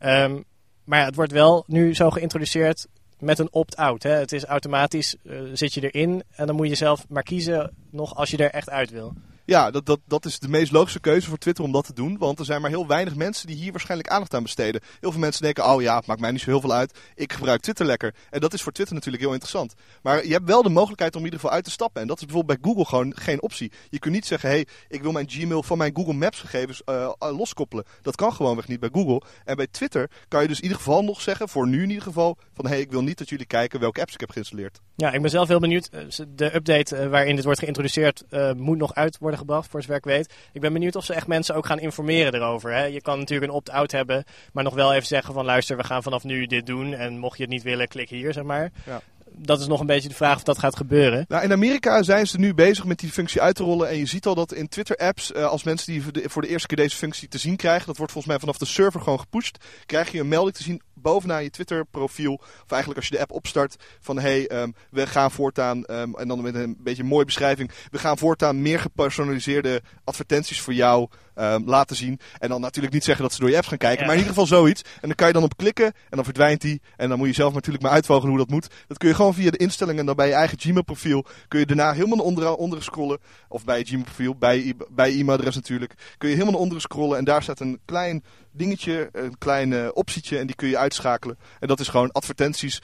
Um, 0.00 0.44
maar 0.88 1.04
het 1.04 1.14
wordt 1.14 1.32
wel 1.32 1.64
nu 1.66 1.94
zo 1.94 2.10
geïntroduceerd 2.10 2.86
met 3.18 3.38
een 3.38 3.52
opt-out. 3.52 4.02
Het 4.02 4.32
is 4.32 4.44
automatisch, 4.44 5.16
uh, 5.22 5.40
zit 5.52 5.74
je 5.74 5.90
erin 5.90 6.22
en 6.30 6.46
dan 6.46 6.56
moet 6.56 6.68
je 6.68 6.74
zelf 6.74 7.08
maar 7.08 7.22
kiezen 7.22 7.74
nog 7.90 8.16
als 8.16 8.30
je 8.30 8.36
er 8.36 8.50
echt 8.50 8.70
uit 8.70 8.90
wil. 8.90 9.14
Ja, 9.48 9.70
dat, 9.70 9.86
dat, 9.86 10.00
dat 10.06 10.24
is 10.24 10.38
de 10.38 10.48
meest 10.48 10.72
logische 10.72 11.00
keuze 11.00 11.28
voor 11.28 11.38
Twitter 11.38 11.64
om 11.64 11.72
dat 11.72 11.84
te 11.84 11.92
doen. 11.92 12.18
Want 12.18 12.38
er 12.38 12.44
zijn 12.44 12.60
maar 12.60 12.70
heel 12.70 12.86
weinig 12.86 13.14
mensen 13.14 13.46
die 13.46 13.56
hier 13.56 13.70
waarschijnlijk 13.70 14.10
aandacht 14.10 14.34
aan 14.34 14.42
besteden. 14.42 14.80
Heel 15.00 15.10
veel 15.10 15.20
mensen 15.20 15.42
denken, 15.42 15.64
oh 15.64 15.82
ja, 15.82 15.96
het 15.96 16.06
maakt 16.06 16.20
mij 16.20 16.30
niet 16.30 16.40
zo 16.40 16.50
heel 16.50 16.60
veel 16.60 16.72
uit. 16.72 16.98
Ik 17.14 17.32
gebruik 17.32 17.60
Twitter 17.60 17.86
lekker. 17.86 18.14
En 18.30 18.40
dat 18.40 18.54
is 18.54 18.62
voor 18.62 18.72
Twitter 18.72 18.94
natuurlijk 18.94 19.22
heel 19.22 19.32
interessant. 19.32 19.74
Maar 20.02 20.26
je 20.26 20.32
hebt 20.32 20.46
wel 20.46 20.62
de 20.62 20.68
mogelijkheid 20.68 21.14
om 21.14 21.18
in 21.18 21.24
ieder 21.24 21.40
geval 21.40 21.54
uit 21.54 21.64
te 21.64 21.70
stappen. 21.70 22.02
En 22.02 22.08
dat 22.08 22.18
is 22.18 22.24
bijvoorbeeld 22.24 22.60
bij 22.60 22.70
Google 22.70 22.84
gewoon 22.84 23.12
geen 23.16 23.42
optie. 23.42 23.72
Je 23.88 23.98
kunt 23.98 24.14
niet 24.14 24.26
zeggen, 24.26 24.48
hé, 24.48 24.54
hey, 24.54 24.66
ik 24.88 25.02
wil 25.02 25.12
mijn 25.12 25.30
Gmail 25.30 25.62
van 25.62 25.78
mijn 25.78 25.96
Google 25.96 26.12
Maps 26.12 26.40
gegevens 26.40 26.82
uh, 26.86 27.12
loskoppelen. 27.18 27.84
Dat 28.02 28.16
kan 28.16 28.32
gewoonweg 28.32 28.68
niet 28.68 28.80
bij 28.80 28.90
Google. 28.92 29.22
En 29.44 29.56
bij 29.56 29.66
Twitter 29.70 30.10
kan 30.28 30.42
je 30.42 30.48
dus 30.48 30.56
in 30.56 30.62
ieder 30.62 30.78
geval 30.78 31.04
nog 31.04 31.20
zeggen, 31.20 31.48
voor 31.48 31.68
nu 31.68 31.82
in 31.82 31.88
ieder 31.88 32.04
geval, 32.04 32.36
van 32.54 32.64
hé, 32.64 32.70
hey, 32.70 32.80
ik 32.80 32.90
wil 32.90 33.02
niet 33.02 33.18
dat 33.18 33.28
jullie 33.28 33.46
kijken 33.46 33.80
welke 33.80 34.00
apps 34.00 34.14
ik 34.14 34.20
heb 34.20 34.30
geïnstalleerd. 34.30 34.80
Ja, 34.96 35.12
ik 35.12 35.20
ben 35.20 35.30
zelf 35.30 35.48
heel 35.48 35.60
benieuwd. 35.60 35.88
Eh, 35.88 36.00
de 36.28 36.54
update 36.54 37.08
waarin 37.08 37.36
dit 37.36 37.44
wordt 37.44 37.60
geïntroduceerd 37.60 38.24
moet 38.56 38.78
nog 38.78 38.94
uit 38.94 39.18
worden 39.18 39.37
gebracht, 39.38 39.70
voor 39.70 39.80
zover 39.82 39.96
ik 39.96 40.04
weet. 40.04 40.34
Ik 40.52 40.60
ben 40.60 40.72
benieuwd 40.72 40.96
of 40.96 41.04
ze 41.04 41.14
echt 41.14 41.26
mensen 41.26 41.54
ook 41.54 41.66
gaan 41.66 41.80
informeren 41.80 42.34
erover. 42.34 42.72
Hè? 42.72 42.84
Je 42.84 43.00
kan 43.00 43.18
natuurlijk 43.18 43.50
een 43.50 43.56
opt-out 43.56 43.92
hebben, 43.92 44.24
maar 44.52 44.64
nog 44.64 44.74
wel 44.74 44.94
even 44.94 45.06
zeggen 45.06 45.34
van 45.34 45.44
luister, 45.44 45.76
we 45.76 45.84
gaan 45.84 46.02
vanaf 46.02 46.24
nu 46.24 46.46
dit 46.46 46.66
doen. 46.66 46.94
En 46.94 47.18
mocht 47.18 47.36
je 47.36 47.42
het 47.42 47.52
niet 47.52 47.62
willen, 47.62 47.88
klik 47.88 48.08
hier, 48.08 48.32
zeg 48.32 48.44
maar. 48.44 48.70
Ja 48.86 49.00
dat 49.38 49.60
is 49.60 49.66
nog 49.66 49.80
een 49.80 49.86
beetje 49.86 50.08
de 50.08 50.14
vraag 50.14 50.36
of 50.36 50.42
dat 50.42 50.58
gaat 50.58 50.76
gebeuren. 50.76 51.24
Nou, 51.28 51.42
in 51.42 51.52
Amerika 51.52 52.02
zijn 52.02 52.26
ze 52.26 52.38
nu 52.38 52.54
bezig 52.54 52.84
met 52.84 52.98
die 52.98 53.10
functie 53.10 53.40
uit 53.40 53.54
te 53.54 53.62
rollen. 53.62 53.88
En 53.88 53.96
je 53.96 54.06
ziet 54.06 54.26
al 54.26 54.34
dat 54.34 54.52
in 54.52 54.68
Twitter-apps, 54.68 55.32
uh, 55.32 55.44
als 55.44 55.62
mensen 55.62 55.92
die 55.92 56.02
voor 56.28 56.42
de, 56.42 56.48
eerste 56.48 56.66
keer 56.66 56.76
deze 56.76 56.96
functie 56.96 57.28
te 57.28 57.38
zien 57.38 57.56
krijgen, 57.56 57.86
dat 57.86 57.96
wordt 57.96 58.12
volgens 58.12 58.32
mij 58.32 58.40
vanaf 58.40 58.58
de 58.58 58.64
server 58.64 59.00
gewoon 59.00 59.20
gepusht, 59.20 59.64
krijg 59.86 60.12
je 60.12 60.20
een 60.20 60.28
melding 60.28 60.56
te 60.56 60.62
zien 60.62 60.82
bovenaan 61.08 61.42
je 61.42 61.50
Twitter 61.50 61.84
profiel, 61.84 62.34
of 62.34 62.70
eigenlijk 62.70 63.00
als 63.00 63.08
je 63.08 63.14
de 63.14 63.20
app 63.20 63.32
opstart, 63.32 63.76
van 64.00 64.18
hey, 64.18 64.50
um, 64.62 64.74
we 64.90 65.06
gaan 65.06 65.30
voortaan, 65.30 65.84
um, 65.90 66.14
en 66.14 66.28
dan 66.28 66.42
met 66.42 66.54
een 66.54 66.76
beetje 66.78 67.02
een 67.02 67.08
mooie 67.08 67.24
beschrijving, 67.24 67.70
we 67.90 67.98
gaan 67.98 68.18
voortaan 68.18 68.62
meer 68.62 68.80
gepersonaliseerde 68.80 69.82
advertenties 70.04 70.60
voor 70.60 70.74
jou 70.74 71.08
um, 71.38 71.62
laten 71.66 71.96
zien. 71.96 72.20
En 72.38 72.48
dan 72.48 72.60
natuurlijk 72.60 72.94
niet 72.94 73.04
zeggen 73.04 73.22
dat 73.22 73.32
ze 73.32 73.40
door 73.40 73.50
je 73.50 73.56
apps 73.56 73.68
gaan 73.68 73.78
kijken, 73.78 74.06
maar 74.06 74.14
in 74.14 74.20
ieder 74.20 74.34
geval 74.34 74.58
zoiets. 74.58 74.82
En 74.82 75.06
dan 75.08 75.14
kan 75.14 75.26
je 75.26 75.32
dan 75.32 75.42
op 75.42 75.56
klikken 75.56 75.86
en 75.86 76.16
dan 76.16 76.24
verdwijnt 76.24 76.60
die. 76.60 76.80
En 76.96 77.08
dan 77.08 77.18
moet 77.18 77.28
je 77.28 77.34
zelf 77.34 77.54
natuurlijk 77.54 77.82
maar 77.84 77.92
uitvogelen 77.92 78.28
hoe 78.28 78.38
dat 78.38 78.50
moet. 78.50 78.68
Dat 78.86 78.98
kun 78.98 79.08
je 79.08 79.14
gewoon 79.14 79.34
via 79.34 79.50
de 79.50 79.56
instellingen 79.56 80.00
en 80.00 80.06
dan 80.06 80.16
bij 80.16 80.26
je 80.26 80.34
eigen 80.34 80.58
Gmail 80.58 80.82
profiel, 80.82 81.24
kun 81.48 81.58
je 81.58 81.66
daarna 81.66 81.92
helemaal 81.92 82.16
naar 82.16 82.26
onderen, 82.26 82.56
onderen 82.56 82.84
scrollen, 82.84 83.18
of 83.48 83.64
bij 83.64 83.78
je 83.78 83.84
Gmail 83.84 84.04
profiel, 84.04 84.34
bij, 84.34 84.74
bij 84.90 85.12
je 85.12 85.18
e-mailadres 85.18 85.54
natuurlijk, 85.54 85.94
kun 86.18 86.28
je 86.28 86.34
helemaal 86.34 86.54
naar 86.54 86.62
onderen 86.62 86.82
scrollen 86.82 87.18
en 87.18 87.24
daar 87.24 87.42
staat 87.42 87.60
een 87.60 87.80
klein 87.84 88.24
dingetje, 88.52 89.08
een 89.12 89.38
klein 89.38 89.70
uh, 89.70 89.88
optietje 89.92 90.38
en 90.38 90.46
die 90.46 90.56
kun 90.56 90.68
je 90.68 90.76
uitschakelen. 90.98 91.38
En 91.60 91.68
dat 91.68 91.80
is 91.80 91.88
gewoon 91.88 92.12
advertenties, 92.12 92.82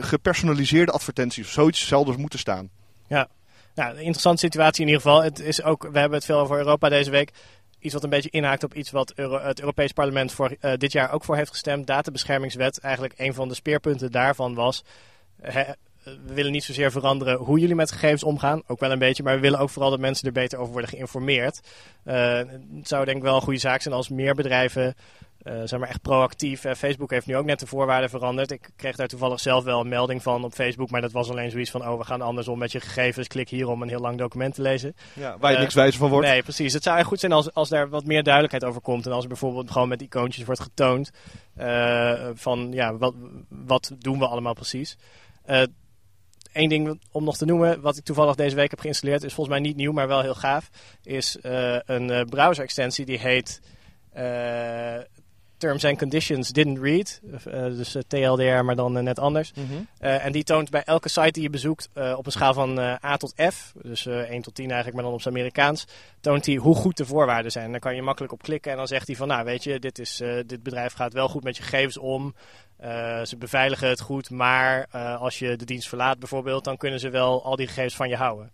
gepersonaliseerde 0.00 0.92
advertenties. 0.92 1.52
Zoiets 1.52 1.86
zal 1.86 2.04
dus 2.04 2.16
moeten 2.16 2.38
staan. 2.38 2.70
Ja, 3.06 3.28
nou, 3.74 3.90
een 3.90 3.96
interessante 3.96 4.40
situatie 4.40 4.80
in 4.80 4.88
ieder 4.88 5.02
geval. 5.02 5.22
Het 5.22 5.40
is 5.40 5.62
ook, 5.62 5.82
we 5.92 5.98
hebben 5.98 6.18
het 6.18 6.24
veel 6.24 6.38
over 6.38 6.56
Europa 6.56 6.88
deze 6.88 7.10
week. 7.10 7.32
Iets 7.78 7.94
wat 7.94 8.04
een 8.04 8.10
beetje 8.10 8.30
inhaakt 8.30 8.64
op 8.64 8.74
iets 8.74 8.90
wat 8.90 9.12
het 9.16 9.60
Europees 9.60 9.92
Parlement 9.92 10.32
voor, 10.32 10.56
uh, 10.60 10.72
dit 10.76 10.92
jaar 10.92 11.12
ook 11.12 11.24
voor 11.24 11.36
heeft 11.36 11.50
gestemd. 11.50 11.86
Databeschermingswet. 11.86 12.78
Eigenlijk 12.78 13.14
een 13.16 13.34
van 13.34 13.48
de 13.48 13.54
speerpunten 13.54 14.12
daarvan 14.12 14.54
was 14.54 14.84
we 16.04 16.34
willen 16.34 16.52
niet 16.52 16.64
zozeer 16.64 16.90
veranderen 16.90 17.38
hoe 17.38 17.58
jullie 17.58 17.74
met 17.74 17.92
gegevens 17.92 18.24
omgaan. 18.24 18.62
Ook 18.66 18.80
wel 18.80 18.90
een 18.90 18.98
beetje, 18.98 19.22
maar 19.22 19.34
we 19.34 19.40
willen 19.40 19.58
ook 19.58 19.70
vooral 19.70 19.90
dat 19.90 20.00
mensen 20.00 20.26
er 20.26 20.32
beter 20.32 20.58
over 20.58 20.72
worden 20.72 20.90
geïnformeerd. 20.90 21.60
Uh, 22.04 22.36
het 22.74 22.88
zou 22.88 23.04
denk 23.04 23.16
ik 23.16 23.22
wel 23.22 23.34
een 23.34 23.42
goede 23.42 23.58
zaak 23.58 23.82
zijn 23.82 23.94
als 23.94 24.08
meer 24.08 24.34
bedrijven 24.34 24.94
uh, 25.44 25.60
zeg 25.64 25.78
maar 25.78 25.88
echt 25.88 26.02
proactief. 26.02 26.64
Uh, 26.64 26.74
Facebook 26.74 27.10
heeft 27.10 27.26
nu 27.26 27.36
ook 27.36 27.44
net 27.44 27.60
de 27.60 27.66
voorwaarden 27.66 28.10
veranderd. 28.10 28.50
Ik 28.50 28.70
kreeg 28.76 28.96
daar 28.96 29.08
toevallig 29.08 29.40
zelf 29.40 29.64
wel 29.64 29.80
een 29.80 29.88
melding 29.88 30.22
van 30.22 30.44
op 30.44 30.52
Facebook. 30.52 30.90
Maar 30.90 31.00
dat 31.00 31.12
was 31.12 31.30
alleen 31.30 31.50
zoiets 31.50 31.70
van: 31.70 31.88
oh, 31.88 31.98
we 31.98 32.04
gaan 32.04 32.20
andersom 32.20 32.58
met 32.58 32.72
je 32.72 32.80
gegevens. 32.80 33.28
Klik 33.28 33.48
hier 33.48 33.68
om 33.68 33.82
een 33.82 33.88
heel 33.88 34.00
lang 34.00 34.18
document 34.18 34.54
te 34.54 34.62
lezen. 34.62 34.96
Ja, 35.12 35.38
waar 35.38 35.52
je 35.52 35.58
niks 35.58 35.74
wijzer 35.74 35.98
van 36.00 36.10
wordt. 36.10 36.26
Nee, 36.26 36.42
precies. 36.42 36.72
Het 36.72 36.82
zou 36.82 36.98
echt 36.98 37.06
goed 37.06 37.20
zijn 37.20 37.32
als, 37.32 37.54
als 37.54 37.68
daar 37.68 37.88
wat 37.88 38.04
meer 38.04 38.22
duidelijkheid 38.22 38.64
over 38.64 38.80
komt. 38.80 39.06
En 39.06 39.12
als 39.12 39.22
er 39.22 39.28
bijvoorbeeld 39.28 39.70
gewoon 39.70 39.88
met 39.88 40.02
icoontjes 40.02 40.44
wordt 40.44 40.60
getoond. 40.60 41.10
van 42.34 42.72
ja, 42.72 42.96
wat, 42.96 43.14
wat 43.48 43.92
doen 43.98 44.18
we 44.18 44.26
allemaal 44.26 44.54
precies. 44.54 44.96
Eén 46.52 46.68
ding 46.68 47.00
om 47.10 47.24
nog 47.24 47.36
te 47.36 47.44
noemen, 47.44 47.80
wat 47.80 47.96
ik 47.96 48.04
toevallig 48.04 48.34
deze 48.34 48.56
week 48.56 48.70
heb 48.70 48.80
geïnstalleerd, 48.80 49.22
is 49.24 49.34
volgens 49.34 49.56
mij 49.56 49.66
niet 49.66 49.76
nieuw, 49.76 49.92
maar 49.92 50.08
wel 50.08 50.20
heel 50.20 50.34
gaaf. 50.34 50.70
Is 51.02 51.38
een 51.40 52.10
uh, 52.10 52.20
browser-extensie 52.20 53.04
die 53.04 53.18
heet 53.18 53.60
Terms 55.56 55.84
and 55.84 55.98
Conditions 55.98 56.48
Didn't 56.48 56.78
Read. 56.78 57.20
dus 57.76 57.96
TLDR, 58.08 58.64
maar 58.64 58.76
dan 58.76 59.04
net 59.04 59.18
anders. 59.18 59.52
Mm 59.54 59.66
-hmm. 59.66 59.86
en 59.98 60.32
die 60.32 60.44
toont 60.44 60.70
bij 60.70 60.82
elke 60.84 61.08
site 61.08 61.30
die 61.30 61.42
je 61.42 61.50
bezoekt 61.50 61.88
op 62.16 62.26
een 62.26 62.32
schaal 62.32 62.54
van 62.54 62.78
A 62.78 63.16
tot 63.16 63.34
F, 63.52 63.72
dus 63.82 64.06
1 64.06 64.42
tot 64.42 64.54
10 64.54 64.64
eigenlijk, 64.64 64.94
maar 64.94 65.04
dan 65.04 65.14
op 65.14 65.22
zijn 65.22 65.34
Amerikaans, 65.34 65.86
toont 66.20 66.46
hij 66.46 66.54
hoe 66.54 66.74
goed 66.74 66.96
de 66.96 67.06
voorwaarden 67.06 67.52
zijn. 67.52 67.70
Dan 67.70 67.80
kan 67.80 67.94
je 67.94 68.02
makkelijk 68.02 68.32
op 68.32 68.42
klikken 68.42 68.70
en 68.70 68.76
dan 68.76 68.86
zegt 68.86 69.06
hij 69.06 69.16
van, 69.16 69.28
nou 69.28 69.44
weet 69.44 69.64
je, 69.64 69.78
dit, 69.78 69.98
is, 69.98 70.22
dit 70.46 70.62
bedrijf 70.62 70.92
gaat 70.92 71.12
wel 71.12 71.28
goed 71.28 71.44
met 71.44 71.56
je 71.56 71.62
gegevens 71.62 71.98
om. 71.98 72.34
Uh, 72.84 73.22
ze 73.22 73.36
beveiligen 73.36 73.88
het 73.88 74.00
goed, 74.00 74.30
maar 74.30 74.86
uh, 74.94 75.20
als 75.20 75.38
je 75.38 75.56
de 75.56 75.64
dienst 75.64 75.88
verlaat 75.88 76.18
bijvoorbeeld, 76.18 76.64
dan 76.64 76.76
kunnen 76.76 77.00
ze 77.00 77.08
wel 77.08 77.44
al 77.44 77.56
die 77.56 77.66
gegevens 77.66 77.96
van 77.96 78.08
je 78.08 78.16
houden. 78.16 78.52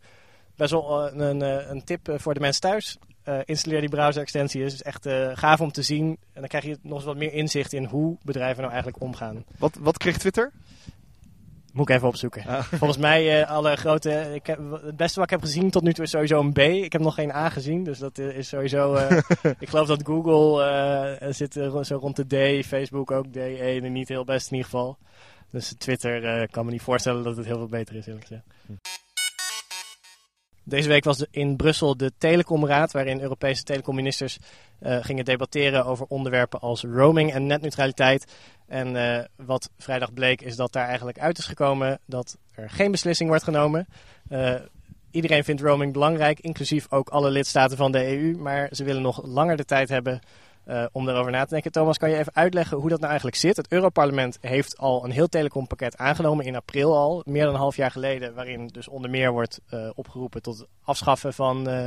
Best 0.57 0.71
wel 0.71 1.12
een, 1.12 1.40
een, 1.71 1.85
tip 1.85 2.12
voor 2.16 2.35
de 2.35 2.40
mensen 2.40 2.61
thuis. 2.61 2.99
Uh, 3.31 3.39
installeer 3.45 3.81
die 3.81 3.89
browser-extensie. 3.89 4.63
Het 4.63 4.73
is 4.73 4.83
echt 4.83 5.07
uh, 5.07 5.31
gaaf 5.35 5.61
om 5.61 5.73
te 5.73 5.83
zien. 5.83 6.07
En 6.33 6.41
dan 6.41 6.49
krijg 6.49 6.65
je 6.65 6.79
nog 6.83 6.97
eens 6.97 7.05
wat 7.05 7.17
meer 7.17 7.33
inzicht 7.33 7.73
in 7.73 7.85
hoe 7.85 8.17
bedrijven 8.23 8.61
nou 8.61 8.73
eigenlijk 8.73 9.03
omgaan. 9.03 9.45
Wat, 9.59 9.77
wat 9.81 9.99
kreeg 9.99 10.19
Twitter? 10.19 10.53
Moet 11.73 11.89
ik 11.89 11.95
even 11.95 12.09
opzoeken. 12.09 12.47
Ah. 12.47 12.63
Volgens 12.81 12.99
mij 12.99 13.41
uh, 13.41 13.51
alle 13.51 13.77
grote... 13.77 14.35
Ik 14.35 14.47
heb, 14.47 14.59
het 14.83 14.97
beste 14.97 15.15
wat 15.15 15.25
ik 15.25 15.31
heb 15.31 15.41
gezien 15.41 15.71
tot 15.71 15.83
nu 15.83 15.93
toe 15.93 16.05
is 16.05 16.11
sowieso 16.11 16.41
een 16.41 16.53
B. 16.53 16.59
Ik 16.59 16.93
heb 16.93 17.01
nog 17.01 17.15
geen 17.15 17.31
A 17.33 17.49
gezien, 17.49 17.85
dus 17.85 17.99
dat 17.99 18.19
is 18.19 18.49
sowieso... 18.49 18.95
ik 19.59 19.69
geloof 19.69 19.87
dat 19.87 20.07
Google 20.07 21.19
zit 21.31 21.53
zo 21.83 21.97
rond 21.97 22.17
de 22.17 22.61
D, 22.61 22.67
Facebook 22.67 23.11
ook 23.11 23.27
D, 23.33 23.37
E, 23.37 23.81
niet 23.81 24.09
heel 24.09 24.25
best 24.25 24.51
in 24.51 24.57
ieder 24.57 24.71
geval. 24.71 24.99
Dus 25.51 25.75
Twitter 25.79 26.49
kan 26.49 26.65
me 26.65 26.71
niet 26.71 26.83
voorstellen 26.83 27.23
dat 27.23 27.37
het 27.37 27.47
heel 27.47 27.59
veel 27.59 27.69
beter 27.69 27.97
is, 27.97 28.07
eerlijk 28.07 28.27
gezegd. 28.27 28.45
Hm. 28.67 28.73
Deze 30.64 30.88
week 30.88 31.05
was 31.05 31.26
in 31.31 31.57
Brussel 31.57 31.97
de 31.97 32.12
Telecomraad, 32.19 32.93
waarin 32.93 33.21
Europese 33.21 33.62
telecomministers 33.62 34.38
uh, 34.81 34.99
gingen 35.00 35.25
debatteren 35.25 35.85
over 35.85 36.07
onderwerpen 36.07 36.61
als 36.61 36.83
roaming 36.83 37.33
en 37.33 37.47
netneutraliteit. 37.47 38.33
En 38.67 38.95
uh, 38.95 39.19
wat 39.47 39.71
vrijdag 39.79 40.12
bleek 40.14 40.40
is 40.43 40.57
dat 40.57 40.73
daar 40.73 40.87
eigenlijk 40.87 41.19
uit 41.19 41.38
is 41.38 41.47
gekomen 41.47 41.99
dat 42.07 42.37
er 42.55 42.71
geen 42.71 42.90
beslissing 42.90 43.29
wordt 43.29 43.45
genomen. 43.45 43.87
Uh, 44.29 44.55
iedereen 45.11 45.45
vindt 45.45 45.62
roaming 45.62 45.93
belangrijk, 45.93 46.40
inclusief 46.40 46.87
ook 46.90 47.09
alle 47.09 47.31
lidstaten 47.31 47.76
van 47.76 47.93
de 47.93 48.19
EU. 48.19 48.37
Maar 48.37 48.69
ze 48.73 48.85
willen 48.85 49.02
nog 49.02 49.26
langer 49.26 49.57
de 49.57 49.64
tijd 49.64 49.88
hebben 49.88 50.21
uh, 50.67 50.85
om 50.93 51.07
daarover 51.07 51.33
na 51.33 51.45
te 51.45 51.50
denken. 51.50 51.73
Thomas, 51.73 51.99
kan 51.99 52.11
je 52.11 52.17
even 52.17 52.35
uitleggen 52.35 52.76
hoe 52.76 52.88
dat 52.88 52.99
nou 52.99 53.09
eigenlijk 53.09 53.40
zit? 53.40 53.57
Het 53.57 53.73
Europarlement 53.73 54.38
heeft 54.40 54.79
al 54.79 55.05
een 55.05 55.11
heel 55.11 55.29
telecompakket 55.29 55.97
aangenomen 55.97 56.45
in 56.45 56.57
april 56.57 56.97
al, 56.97 57.23
meer 57.25 57.45
dan 57.45 57.55
een 57.55 57.61
half 57.61 57.76
jaar 57.76 57.90
geleden, 57.90 58.35
waarin 58.35 58.67
dus 58.67 58.88
onder 58.88 59.11
meer 59.11 59.33
wordt 59.33 59.61
uh, 59.71 59.90
opgeroepen 59.95 60.43
tot 60.43 60.59
het 60.59 60.69
afschaffen 60.83 61.35
van 61.35 61.69
uh, 61.69 61.87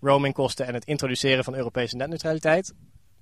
roamingkosten 0.00 0.66
en 0.66 0.74
het 0.74 0.84
introduceren 0.84 1.44
van 1.44 1.54
Europese 1.54 1.96
netneutraliteit. 1.96 2.74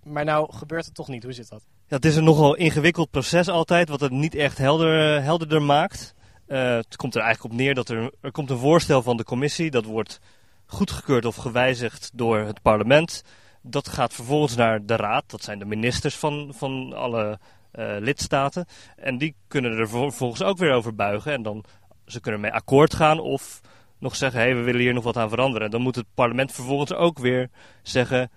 Maar 0.03 0.25
nou 0.25 0.53
gebeurt 0.53 0.85
het 0.85 0.95
toch 0.95 1.09
niet. 1.09 1.23
Hoe 1.23 1.33
zit 1.33 1.49
dat? 1.49 1.65
Ja, 1.87 1.97
het 1.97 2.05
is 2.05 2.17
een 2.17 2.25
nogal 2.25 2.55
ingewikkeld 2.55 3.11
proces 3.11 3.49
altijd, 3.49 3.89
wat 3.89 4.01
het 4.01 4.13
niet 4.13 4.35
echt 4.35 4.59
helder, 4.59 5.23
helderder 5.23 5.63
maakt. 5.63 6.15
het 6.47 6.97
komt 6.97 7.15
er 7.15 7.23
eigenlijk 7.23 7.53
op 7.53 7.61
neer 7.61 7.75
dat 7.75 7.89
er, 7.89 8.13
er 8.21 8.33
komt 8.33 8.51
een 8.51 8.59
voorstel 8.59 9.03
van 9.03 9.17
de 9.17 9.25
commissie, 9.25 9.71
dat 9.71 9.85
wordt 9.85 10.21
goedgekeurd 10.67 11.25
of 11.25 11.37
gewijzigd 11.37 12.11
door 12.15 12.39
het 12.39 12.63
parlement 12.63 13.23
dat 13.71 13.89
gaat 13.89 14.15
vervolgens 14.15 14.57
naar 14.57 14.87
de 14.87 14.97
raad. 14.97 15.31
Dat 15.31 15.43
zijn 15.43 15.59
de 15.59 15.65
ministers 15.65 16.17
van, 16.17 16.53
van 16.55 16.93
alle 16.93 17.39
uh, 17.75 17.97
lidstaten. 17.99 18.67
En 18.97 19.19
die 19.19 19.35
kunnen 19.49 19.79
er 19.79 19.89
vervolgens 19.89 20.43
ook 20.43 20.59
weer 20.59 20.73
over 20.73 20.95
buigen. 20.95 21.33
En 21.33 21.43
dan 21.43 21.65
ze 22.07 22.21
kunnen 22.21 22.41
mee 22.41 22.53
akkoord 22.53 22.95
gaan 22.95 23.21
of 23.21 23.61
nog 23.99 24.17
zeggen: 24.17 24.41
hé, 24.41 24.47
hey, 24.47 24.57
we 24.57 24.63
willen 24.63 24.81
hier 24.81 24.95
nog 24.95 25.05
wat 25.05 25.17
aan 25.17 25.29
veranderen. 25.29 25.65
En 25.65 25.71
dan 25.71 25.83
moet 25.83 25.95
het 25.95 26.07
parlement 26.15 26.53
vervolgens 26.53 26.93
ook 26.93 27.19
weer 27.19 27.51
zeggen. 27.83 28.31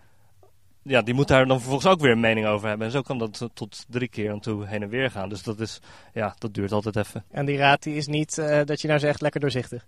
Ja, 0.84 1.02
die 1.02 1.14
moet 1.14 1.28
daar 1.28 1.46
dan 1.46 1.60
vervolgens 1.60 1.92
ook 1.92 2.00
weer 2.00 2.12
een 2.12 2.20
mening 2.20 2.48
over 2.48 2.68
hebben. 2.68 2.86
En 2.86 2.92
zo 2.92 3.02
kan 3.02 3.18
dat 3.18 3.50
tot 3.54 3.86
drie 3.90 4.08
keer 4.08 4.32
aan 4.32 4.40
toe 4.40 4.66
heen 4.66 4.82
en 4.82 4.90
weer 4.90 5.12
gaan. 5.12 5.30
Dus 5.30 5.44
dat, 5.44 5.60
is, 5.60 5.80
ja, 6.14 6.36
dat 6.38 6.54
duurt 6.54 6.72
altijd 6.72 6.96
even. 6.96 7.26
En 7.32 7.46
die 7.46 7.58
raad 7.58 7.84
die 7.84 7.96
is 7.96 8.08
niet, 8.08 8.38
uh, 8.38 8.62
dat 8.66 8.82
je 8.82 8.88
nou 8.88 9.00
zegt, 9.00 9.22
lekker 9.22 9.40
doorzichtig? 9.40 9.86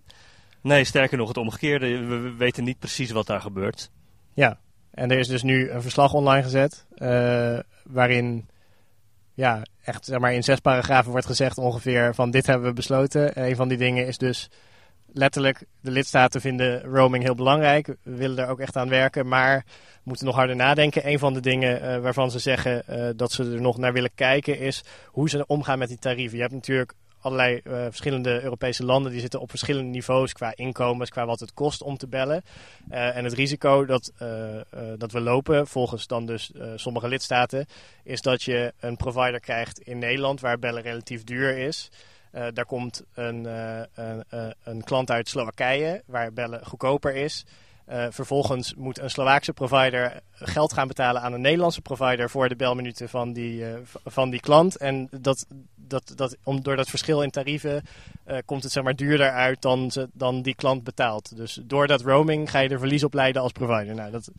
Nee, 0.62 0.84
sterker 0.84 1.18
nog, 1.18 1.28
het 1.28 1.38
omgekeerde. 1.38 2.06
We 2.06 2.34
weten 2.34 2.64
niet 2.64 2.80
precies 2.80 3.12
wat 3.12 3.28
daar 3.28 3.42
gebeurt. 3.42 3.92
Ja, 4.34 4.60
en 4.94 5.12
er 5.12 5.18
is 5.18 5.28
dus 5.28 5.44
nu 5.44 5.70
een 5.70 5.82
verslag 5.82 6.14
online 6.14 6.44
gezet. 6.44 6.86
Uh, 6.98 7.60
waarin 7.84 8.50
ja, 9.34 9.62
echt 9.84 10.06
zeg 10.06 10.20
maar, 10.20 10.34
in 10.34 10.44
zes 10.44 10.60
paragrafen 10.60 11.12
wordt 11.12 11.26
gezegd 11.26 11.58
ongeveer 11.58 12.16
van 12.16 12.32
dit 12.32 12.46
hebben 12.48 12.68
we 12.68 12.74
besloten. 12.74 13.46
Een 13.48 13.56
van 13.56 13.68
die 13.68 13.78
dingen 13.78 14.08
is 14.08 14.18
dus 14.18 14.50
letterlijk, 15.14 15.64
de 15.82 15.92
lidstaten 15.92 16.42
vinden 16.42 16.84
roaming 16.84 17.24
heel 17.24 17.36
belangrijk. 17.36 17.88
We 17.88 18.16
willen 18.16 18.38
er 18.38 18.50
ook 18.50 18.60
echt 18.60 18.76
aan 18.76 18.90
werken, 18.90 19.28
maar 19.28 19.66
moeten 20.04 20.26
nog 20.26 20.36
harder 20.36 20.56
nadenken. 20.56 21.08
Een 21.08 21.20
van 21.20 21.34
de 21.34 21.40
dingen 21.40 21.82
uh, 21.82 21.98
waarvan 21.98 22.32
ze 22.32 22.40
zeggen 22.40 22.84
uh, 22.90 23.10
dat 23.16 23.32
ze 23.32 23.44
er 23.44 23.62
nog 23.62 23.78
naar 23.78 23.94
willen 23.94 24.14
kijken 24.16 24.60
is 24.60 24.84
hoe 25.08 25.30
ze 25.30 25.46
omgaan 25.48 25.80
met 25.80 25.88
die 25.88 26.00
tarieven. 26.00 26.36
Je 26.36 26.42
hebt 26.42 26.54
natuurlijk 26.54 26.94
allerlei 27.24 27.62
uh, 27.64 27.74
verschillende 27.74 28.42
Europese 28.42 28.86
landen 28.86 29.12
die 29.12 29.22
zitten 29.22 29.40
op 29.40 29.50
verschillende 29.50 29.90
niveaus 29.90 30.34
qua 30.34 30.54
inkomens, 30.56 31.10
qua 31.10 31.26
wat 31.26 31.40
het 31.40 31.54
kost 31.54 31.82
om 31.82 31.98
te 31.98 32.08
bellen. 32.08 32.44
Uh, 32.92 33.16
en 33.16 33.24
het 33.24 33.34
risico 33.34 33.86
dat, 33.86 34.12
uh, 34.22 34.62
dat 34.98 35.12
we 35.12 35.22
lopen, 35.22 35.68
volgens 35.68 36.08
dan 36.08 36.26
dus 36.26 36.52
sommige 36.76 37.08
lidstaten, 37.08 37.66
is 38.04 38.22
dat 38.22 38.44
je 38.44 38.74
een 38.80 38.96
provider 38.96 39.40
krijgt 39.40 39.80
in 39.80 40.00
Nederland 40.00 40.40
waar 40.40 40.60
bellen 40.60 40.82
relatief 40.82 41.24
duur 41.24 41.58
is. 41.58 41.90
daar 42.54 42.66
komt 42.66 43.04
een, 43.14 43.46
een, 43.94 44.24
een 44.64 44.84
klant 44.84 45.12
uit 45.12 45.30
Slowakije 45.30 46.04
waar 46.06 46.34
bellen 46.34 46.66
goedkoper 46.66 47.16
is. 47.16 47.46
Uh, 47.90 48.06
vervolgens 48.10 48.74
moet 48.74 49.00
een 49.00 49.10
Slovaakse 49.10 49.54
provider 49.54 50.20
geld 50.32 50.74
gaan 50.74 50.88
betalen 50.88 51.22
aan 51.22 51.34
een 51.34 51.42
Nederlandse 51.42 51.82
provider 51.82 52.30
voor 52.30 52.50
de 52.50 52.56
belminuten 52.56 53.10
van 53.10 53.34
die, 53.34 53.62
uh, 53.62 53.74
van 54.06 54.30
die 54.30 54.40
klant. 54.40 54.78
En 54.78 55.08
dat, 55.12 55.46
dat, 55.76 56.14
dat, 56.16 56.38
om, 56.44 56.62
door 56.62 56.76
dat 56.76 56.90
verschil 56.90 57.22
in 57.22 57.30
tarieven 57.30 57.84
uh, 58.28 58.38
komt 58.46 58.64
het 58.64 58.72
zeg 58.72 58.84
maar 58.84 58.96
duurder 58.96 59.32
uit 59.32 59.62
dan, 59.62 59.92
dan 60.14 60.42
die 60.42 60.56
klant 60.56 60.84
betaalt. 60.84 61.36
Dus 61.38 61.60
door 61.64 61.88
dat 61.88 62.02
roaming 62.02 62.50
ga 62.50 62.60
je 62.60 62.70
er 62.70 62.80
verlies 62.80 63.04
op 63.04 63.14
leiden 63.14 63.42
als 63.42 63.52
provider. 63.52 63.96
Nou, 63.96 64.12
dat, 64.12 64.32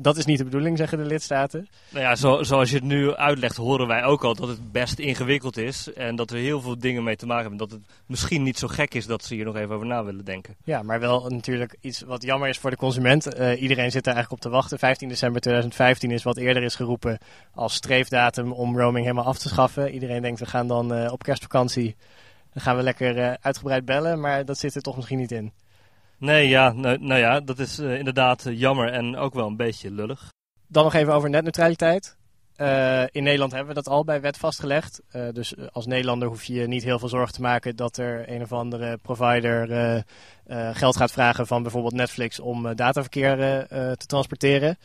dat 0.00 0.16
is 0.16 0.24
niet 0.24 0.38
de 0.38 0.44
bedoeling, 0.44 0.76
zeggen 0.76 0.98
de 0.98 1.04
lidstaten. 1.04 1.68
Nou 1.90 2.04
ja, 2.04 2.14
zo, 2.14 2.42
zoals 2.42 2.70
je 2.70 2.76
het 2.76 2.84
nu 2.84 3.14
uitlegt, 3.14 3.56
horen 3.56 3.86
wij 3.86 4.04
ook 4.04 4.24
al 4.24 4.34
dat 4.34 4.48
het 4.48 4.72
best 4.72 4.98
ingewikkeld 4.98 5.56
is. 5.56 5.92
En 5.92 6.16
dat 6.16 6.30
we 6.30 6.38
heel 6.38 6.60
veel 6.60 6.78
dingen 6.78 7.04
mee 7.04 7.16
te 7.16 7.26
maken 7.26 7.48
hebben. 7.48 7.68
Dat 7.68 7.70
het 7.70 7.88
misschien 8.06 8.42
niet 8.42 8.58
zo 8.58 8.68
gek 8.68 8.94
is 8.94 9.06
dat 9.06 9.24
ze 9.24 9.34
hier 9.34 9.44
nog 9.44 9.56
even 9.56 9.74
over 9.74 9.86
na 9.86 10.04
willen 10.04 10.24
denken. 10.24 10.56
Ja, 10.64 10.82
maar 10.82 11.00
wel 11.00 11.28
natuurlijk 11.28 11.76
iets 11.80 12.00
wat 12.00 12.22
jammer 12.22 12.48
is 12.48 12.58
voor 12.58 12.70
de 12.70 12.76
consument. 12.76 13.38
Uh, 13.38 13.60
iedereen 13.60 13.90
zit 13.90 14.06
er 14.06 14.12
eigenlijk 14.12 14.32
op 14.32 14.50
te 14.50 14.56
wachten. 14.56 14.78
15 14.78 15.08
december 15.08 15.40
2015 15.40 16.10
is 16.10 16.22
wat 16.22 16.36
eerder 16.36 16.62
is 16.62 16.74
geroepen 16.74 17.18
als 17.54 17.74
streefdatum 17.74 18.52
om 18.52 18.78
roaming 18.78 19.04
helemaal 19.04 19.26
af 19.26 19.38
te 19.38 19.48
schaffen. 19.48 19.90
Iedereen 19.90 20.22
denkt 20.22 20.40
we 20.40 20.46
gaan 20.46 20.66
dan 20.66 20.94
uh, 20.94 21.12
op 21.12 21.22
kerstvakantie. 21.22 21.96
Dan 22.52 22.62
gaan 22.62 22.76
we 22.76 22.82
lekker 22.82 23.16
uh, 23.16 23.32
uitgebreid 23.40 23.84
bellen, 23.84 24.20
maar 24.20 24.44
dat 24.44 24.58
zit 24.58 24.74
er 24.74 24.82
toch 24.82 24.96
misschien 24.96 25.18
niet 25.18 25.32
in. 25.32 25.52
Nee, 26.18 26.48
ja, 26.48 26.72
nou, 26.72 26.98
nou 26.98 27.20
ja, 27.20 27.40
dat 27.40 27.58
is 27.58 27.78
uh, 27.78 27.98
inderdaad 27.98 28.44
uh, 28.44 28.58
jammer 28.58 28.92
en 28.92 29.16
ook 29.16 29.34
wel 29.34 29.46
een 29.46 29.56
beetje 29.56 29.90
lullig. 29.90 30.32
Dan 30.66 30.84
nog 30.84 30.94
even 30.94 31.12
over 31.12 31.30
netneutraliteit. 31.30 32.16
Uh, 32.56 33.02
in 33.10 33.22
Nederland 33.22 33.52
hebben 33.52 33.74
we 33.74 33.82
dat 33.82 33.92
al 33.92 34.04
bij 34.04 34.20
wet 34.20 34.36
vastgelegd. 34.36 35.02
dus 35.32 35.54
als 35.72 35.86
Nederlander 35.86 36.28
hoef 36.28 36.44
je 36.44 36.66
niet 36.66 36.84
heel 36.84 36.98
veel 36.98 37.08
zorgen 37.08 37.34
te 37.34 37.40
maken 37.40 37.76
dat 37.76 37.96
er 37.96 38.30
een 38.30 38.42
of 38.42 38.52
andere 38.52 38.96
provider 38.96 40.04
geld 40.72 40.96
gaat 40.96 41.12
vragen 41.12 41.46
van 41.46 41.62
bijvoorbeeld 41.62 41.94
Netflix 41.94 42.40
om 42.40 42.74
dataverkeer 42.74 43.36
te 43.96 44.06
transporteren. 44.06 44.78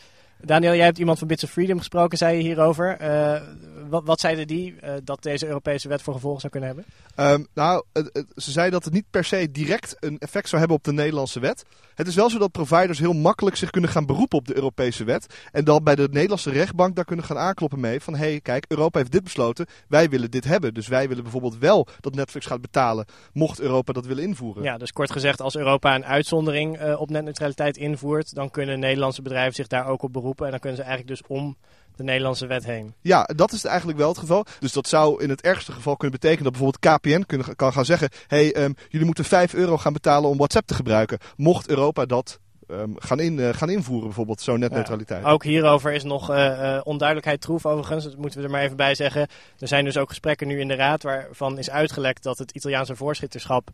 Daniel, 0.45 0.75
jij 0.75 0.85
hebt 0.85 0.97
iemand 0.97 1.19
van 1.19 1.27
Bits 1.27 1.43
of 1.43 1.49
Freedom 1.49 1.77
gesproken, 1.77 2.17
zei 2.17 2.37
je 2.37 2.43
hierover. 2.43 3.01
Uh, 3.01 3.41
wat, 3.89 4.03
wat 4.05 4.19
zeiden 4.19 4.47
die 4.47 4.75
uh, 4.83 4.91
dat 5.03 5.23
deze 5.23 5.47
Europese 5.47 5.87
wet 5.87 6.01
voor 6.01 6.13
gevolgen 6.13 6.39
zou 6.39 6.51
kunnen 6.51 6.69
hebben? 6.69 6.85
Um, 7.31 7.47
nou, 7.53 7.83
ze 8.35 8.51
zei 8.51 8.69
dat 8.69 8.83
het 8.83 8.93
niet 8.93 9.05
per 9.09 9.23
se 9.23 9.51
direct 9.51 9.95
een 9.99 10.17
effect 10.17 10.47
zou 10.47 10.59
hebben 10.59 10.77
op 10.77 10.83
de 10.83 10.93
Nederlandse 10.93 11.39
wet. 11.39 11.65
Het 11.95 12.07
is 12.07 12.15
wel 12.15 12.29
zo 12.29 12.37
dat 12.37 12.51
providers 12.51 12.99
heel 12.99 13.13
makkelijk 13.13 13.55
zich 13.55 13.69
kunnen 13.69 13.89
gaan 13.89 14.05
beroepen 14.05 14.37
op 14.37 14.47
de 14.47 14.55
Europese 14.55 15.03
wet. 15.03 15.35
En 15.51 15.63
dan 15.63 15.83
bij 15.83 15.95
de 15.95 16.07
Nederlandse 16.11 16.49
rechtbank 16.49 16.95
daar 16.95 17.05
kunnen 17.05 17.25
gaan 17.25 17.37
aankloppen 17.37 17.79
mee 17.79 18.01
van... 18.01 18.15
hé, 18.15 18.29
hey, 18.29 18.39
kijk, 18.41 18.65
Europa 18.67 18.99
heeft 18.99 19.11
dit 19.11 19.23
besloten, 19.23 19.65
wij 19.87 20.09
willen 20.09 20.31
dit 20.31 20.43
hebben. 20.43 20.73
Dus 20.73 20.87
wij 20.87 21.07
willen 21.07 21.23
bijvoorbeeld 21.23 21.57
wel 21.57 21.87
dat 21.99 22.15
Netflix 22.15 22.45
gaat 22.45 22.61
betalen, 22.61 23.05
mocht 23.33 23.59
Europa 23.59 23.93
dat 23.93 24.05
willen 24.05 24.23
invoeren. 24.23 24.63
Ja, 24.63 24.77
dus 24.77 24.91
kort 24.91 25.11
gezegd, 25.11 25.41
als 25.41 25.55
Europa 25.55 25.95
een 25.95 26.05
uitzondering 26.05 26.81
uh, 26.81 27.01
op 27.01 27.09
netneutraliteit 27.09 27.77
invoert... 27.77 28.35
dan 28.35 28.51
kunnen 28.51 28.79
Nederlandse 28.79 29.21
bedrijven 29.21 29.55
zich 29.55 29.67
daar 29.67 29.87
ook 29.87 30.01
op 30.01 30.13
beroepen. 30.13 30.32
En 30.41 30.51
dan 30.51 30.59
kunnen 30.59 30.77
ze 30.79 30.85
eigenlijk 30.85 31.19
dus 31.19 31.27
om 31.27 31.57
de 31.95 32.03
Nederlandse 32.03 32.47
wet 32.47 32.65
heen. 32.65 32.93
Ja, 33.01 33.23
dat 33.35 33.51
is 33.51 33.65
eigenlijk 33.65 33.97
wel 33.97 34.07
het 34.07 34.17
geval. 34.17 34.45
Dus 34.59 34.71
dat 34.71 34.87
zou 34.87 35.23
in 35.23 35.29
het 35.29 35.41
ergste 35.41 35.71
geval 35.71 35.95
kunnen 35.95 36.19
betekenen 36.19 36.51
dat 36.51 36.61
bijvoorbeeld 36.61 36.97
KPN 36.97 37.23
kunnen, 37.27 37.55
kan 37.55 37.73
gaan 37.73 37.85
zeggen: 37.85 38.09
hé, 38.27 38.49
hey, 38.49 38.63
um, 38.63 38.75
jullie 38.89 39.05
moeten 39.05 39.25
5 39.25 39.53
euro 39.53 39.77
gaan 39.77 39.93
betalen 39.93 40.29
om 40.29 40.37
WhatsApp 40.37 40.67
te 40.67 40.73
gebruiken. 40.73 41.19
Mocht 41.35 41.67
Europa 41.67 42.05
dat 42.05 42.39
um, 42.67 42.95
gaan, 42.97 43.19
in, 43.19 43.37
uh, 43.37 43.49
gaan 43.53 43.69
invoeren, 43.69 44.05
bijvoorbeeld 44.05 44.41
zo'n 44.41 44.59
netneutraliteit. 44.59 45.23
Ja, 45.23 45.31
ook 45.31 45.43
hierover 45.43 45.93
is 45.93 46.03
nog 46.03 46.29
uh, 46.29 46.37
uh, 46.37 46.79
onduidelijkheid 46.83 47.41
troef, 47.41 47.65
overigens. 47.65 48.03
Dat 48.03 48.17
moeten 48.17 48.39
we 48.39 48.45
er 48.45 48.51
maar 48.51 48.61
even 48.61 48.77
bij 48.77 48.95
zeggen. 48.95 49.21
Er 49.59 49.67
zijn 49.67 49.85
dus 49.85 49.97
ook 49.97 50.09
gesprekken 50.09 50.47
nu 50.47 50.59
in 50.59 50.67
de 50.67 50.75
Raad 50.75 51.03
waarvan 51.03 51.57
is 51.57 51.69
uitgelekt 51.69 52.23
dat 52.23 52.37
het 52.37 52.51
Italiaanse 52.51 52.95
voorzitterschap 52.95 53.69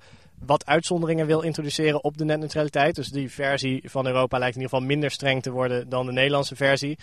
wat 0.46 0.65
uitzonderingen 0.65 1.25
wil 1.25 1.41
introduceren 1.41 2.03
op 2.03 2.17
de 2.17 2.25
netneutraliteit. 2.25 2.96
Dus 2.96 3.10
die 3.10 3.31
versie 3.31 3.81
van 3.89 4.08
Europa 4.08 4.38
lijkt 4.38 4.55
in 4.55 4.62
ieder 4.62 4.75
geval 4.75 4.93
minder 4.93 5.12
streng 5.12 5.41
te 5.41 5.51
worden 5.51 5.89
dan 5.89 6.05
de 6.05 6.12
Nederlandse 6.12 6.55
versie. 6.55 6.98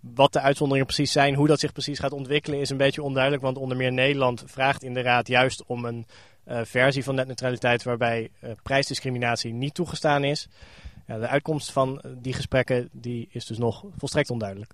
Wat 0.00 0.32
de 0.32 0.40
uitzonderingen 0.40 0.86
precies 0.86 1.12
zijn, 1.12 1.34
hoe 1.34 1.46
dat 1.46 1.60
zich 1.60 1.72
precies 1.72 1.98
gaat 1.98 2.12
ontwikkelen, 2.12 2.60
is 2.60 2.70
een 2.70 2.76
beetje 2.76 3.02
onduidelijk. 3.02 3.42
Want 3.42 3.56
onder 3.56 3.76
meer 3.76 3.92
Nederland 3.92 4.42
vraagt 4.46 4.82
in 4.82 4.94
de 4.94 5.02
Raad 5.02 5.28
juist 5.28 5.64
om 5.66 5.84
een 5.84 6.06
versie 6.64 7.04
van 7.04 7.14
netneutraliteit 7.14 7.82
waarbij 7.82 8.30
prijsdiscriminatie 8.62 9.52
niet 9.52 9.74
toegestaan 9.74 10.24
is. 10.24 10.48
De 11.18 11.28
uitkomst 11.28 11.72
van 11.72 12.02
die 12.18 12.32
gesprekken 12.32 12.88
die 12.92 13.28
is 13.30 13.46
dus 13.46 13.58
nog 13.58 13.84
volstrekt 13.96 14.30
onduidelijk. 14.30 14.72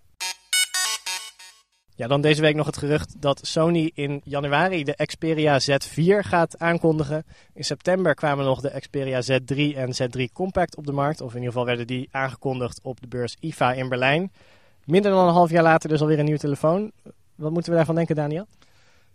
Ja, 1.95 2.07
dan 2.07 2.21
deze 2.21 2.41
week 2.41 2.55
nog 2.55 2.67
het 2.67 2.77
gerucht 2.77 3.15
dat 3.21 3.47
Sony 3.47 3.91
in 3.95 4.21
januari 4.25 4.85
de 4.85 5.07
Xperia 5.07 5.61
Z4 5.61 6.27
gaat 6.27 6.59
aankondigen. 6.59 7.25
In 7.55 7.65
september 7.65 8.15
kwamen 8.15 8.45
nog 8.45 8.61
de 8.61 8.81
Xperia 8.81 9.23
Z3 9.23 9.77
en 9.77 9.95
Z3 9.95 10.33
Compact 10.33 10.77
op 10.77 10.87
de 10.87 10.93
markt. 10.93 11.21
Of 11.21 11.31
in 11.31 11.37
ieder 11.37 11.51
geval 11.51 11.67
werden 11.67 11.87
die 11.87 12.09
aangekondigd 12.11 12.81
op 12.83 13.01
de 13.01 13.07
beurs 13.07 13.37
IFA 13.41 13.73
in 13.73 13.89
Berlijn. 13.89 14.33
Minder 14.85 15.11
dan 15.11 15.27
een 15.27 15.33
half 15.33 15.51
jaar 15.51 15.63
later 15.63 15.89
dus 15.89 16.01
alweer 16.01 16.19
een 16.19 16.25
nieuwe 16.25 16.41
telefoon. 16.41 16.93
Wat 17.35 17.53
moeten 17.53 17.71
we 17.71 17.77
daarvan 17.77 17.95
denken, 17.95 18.15
Daniel? 18.15 18.47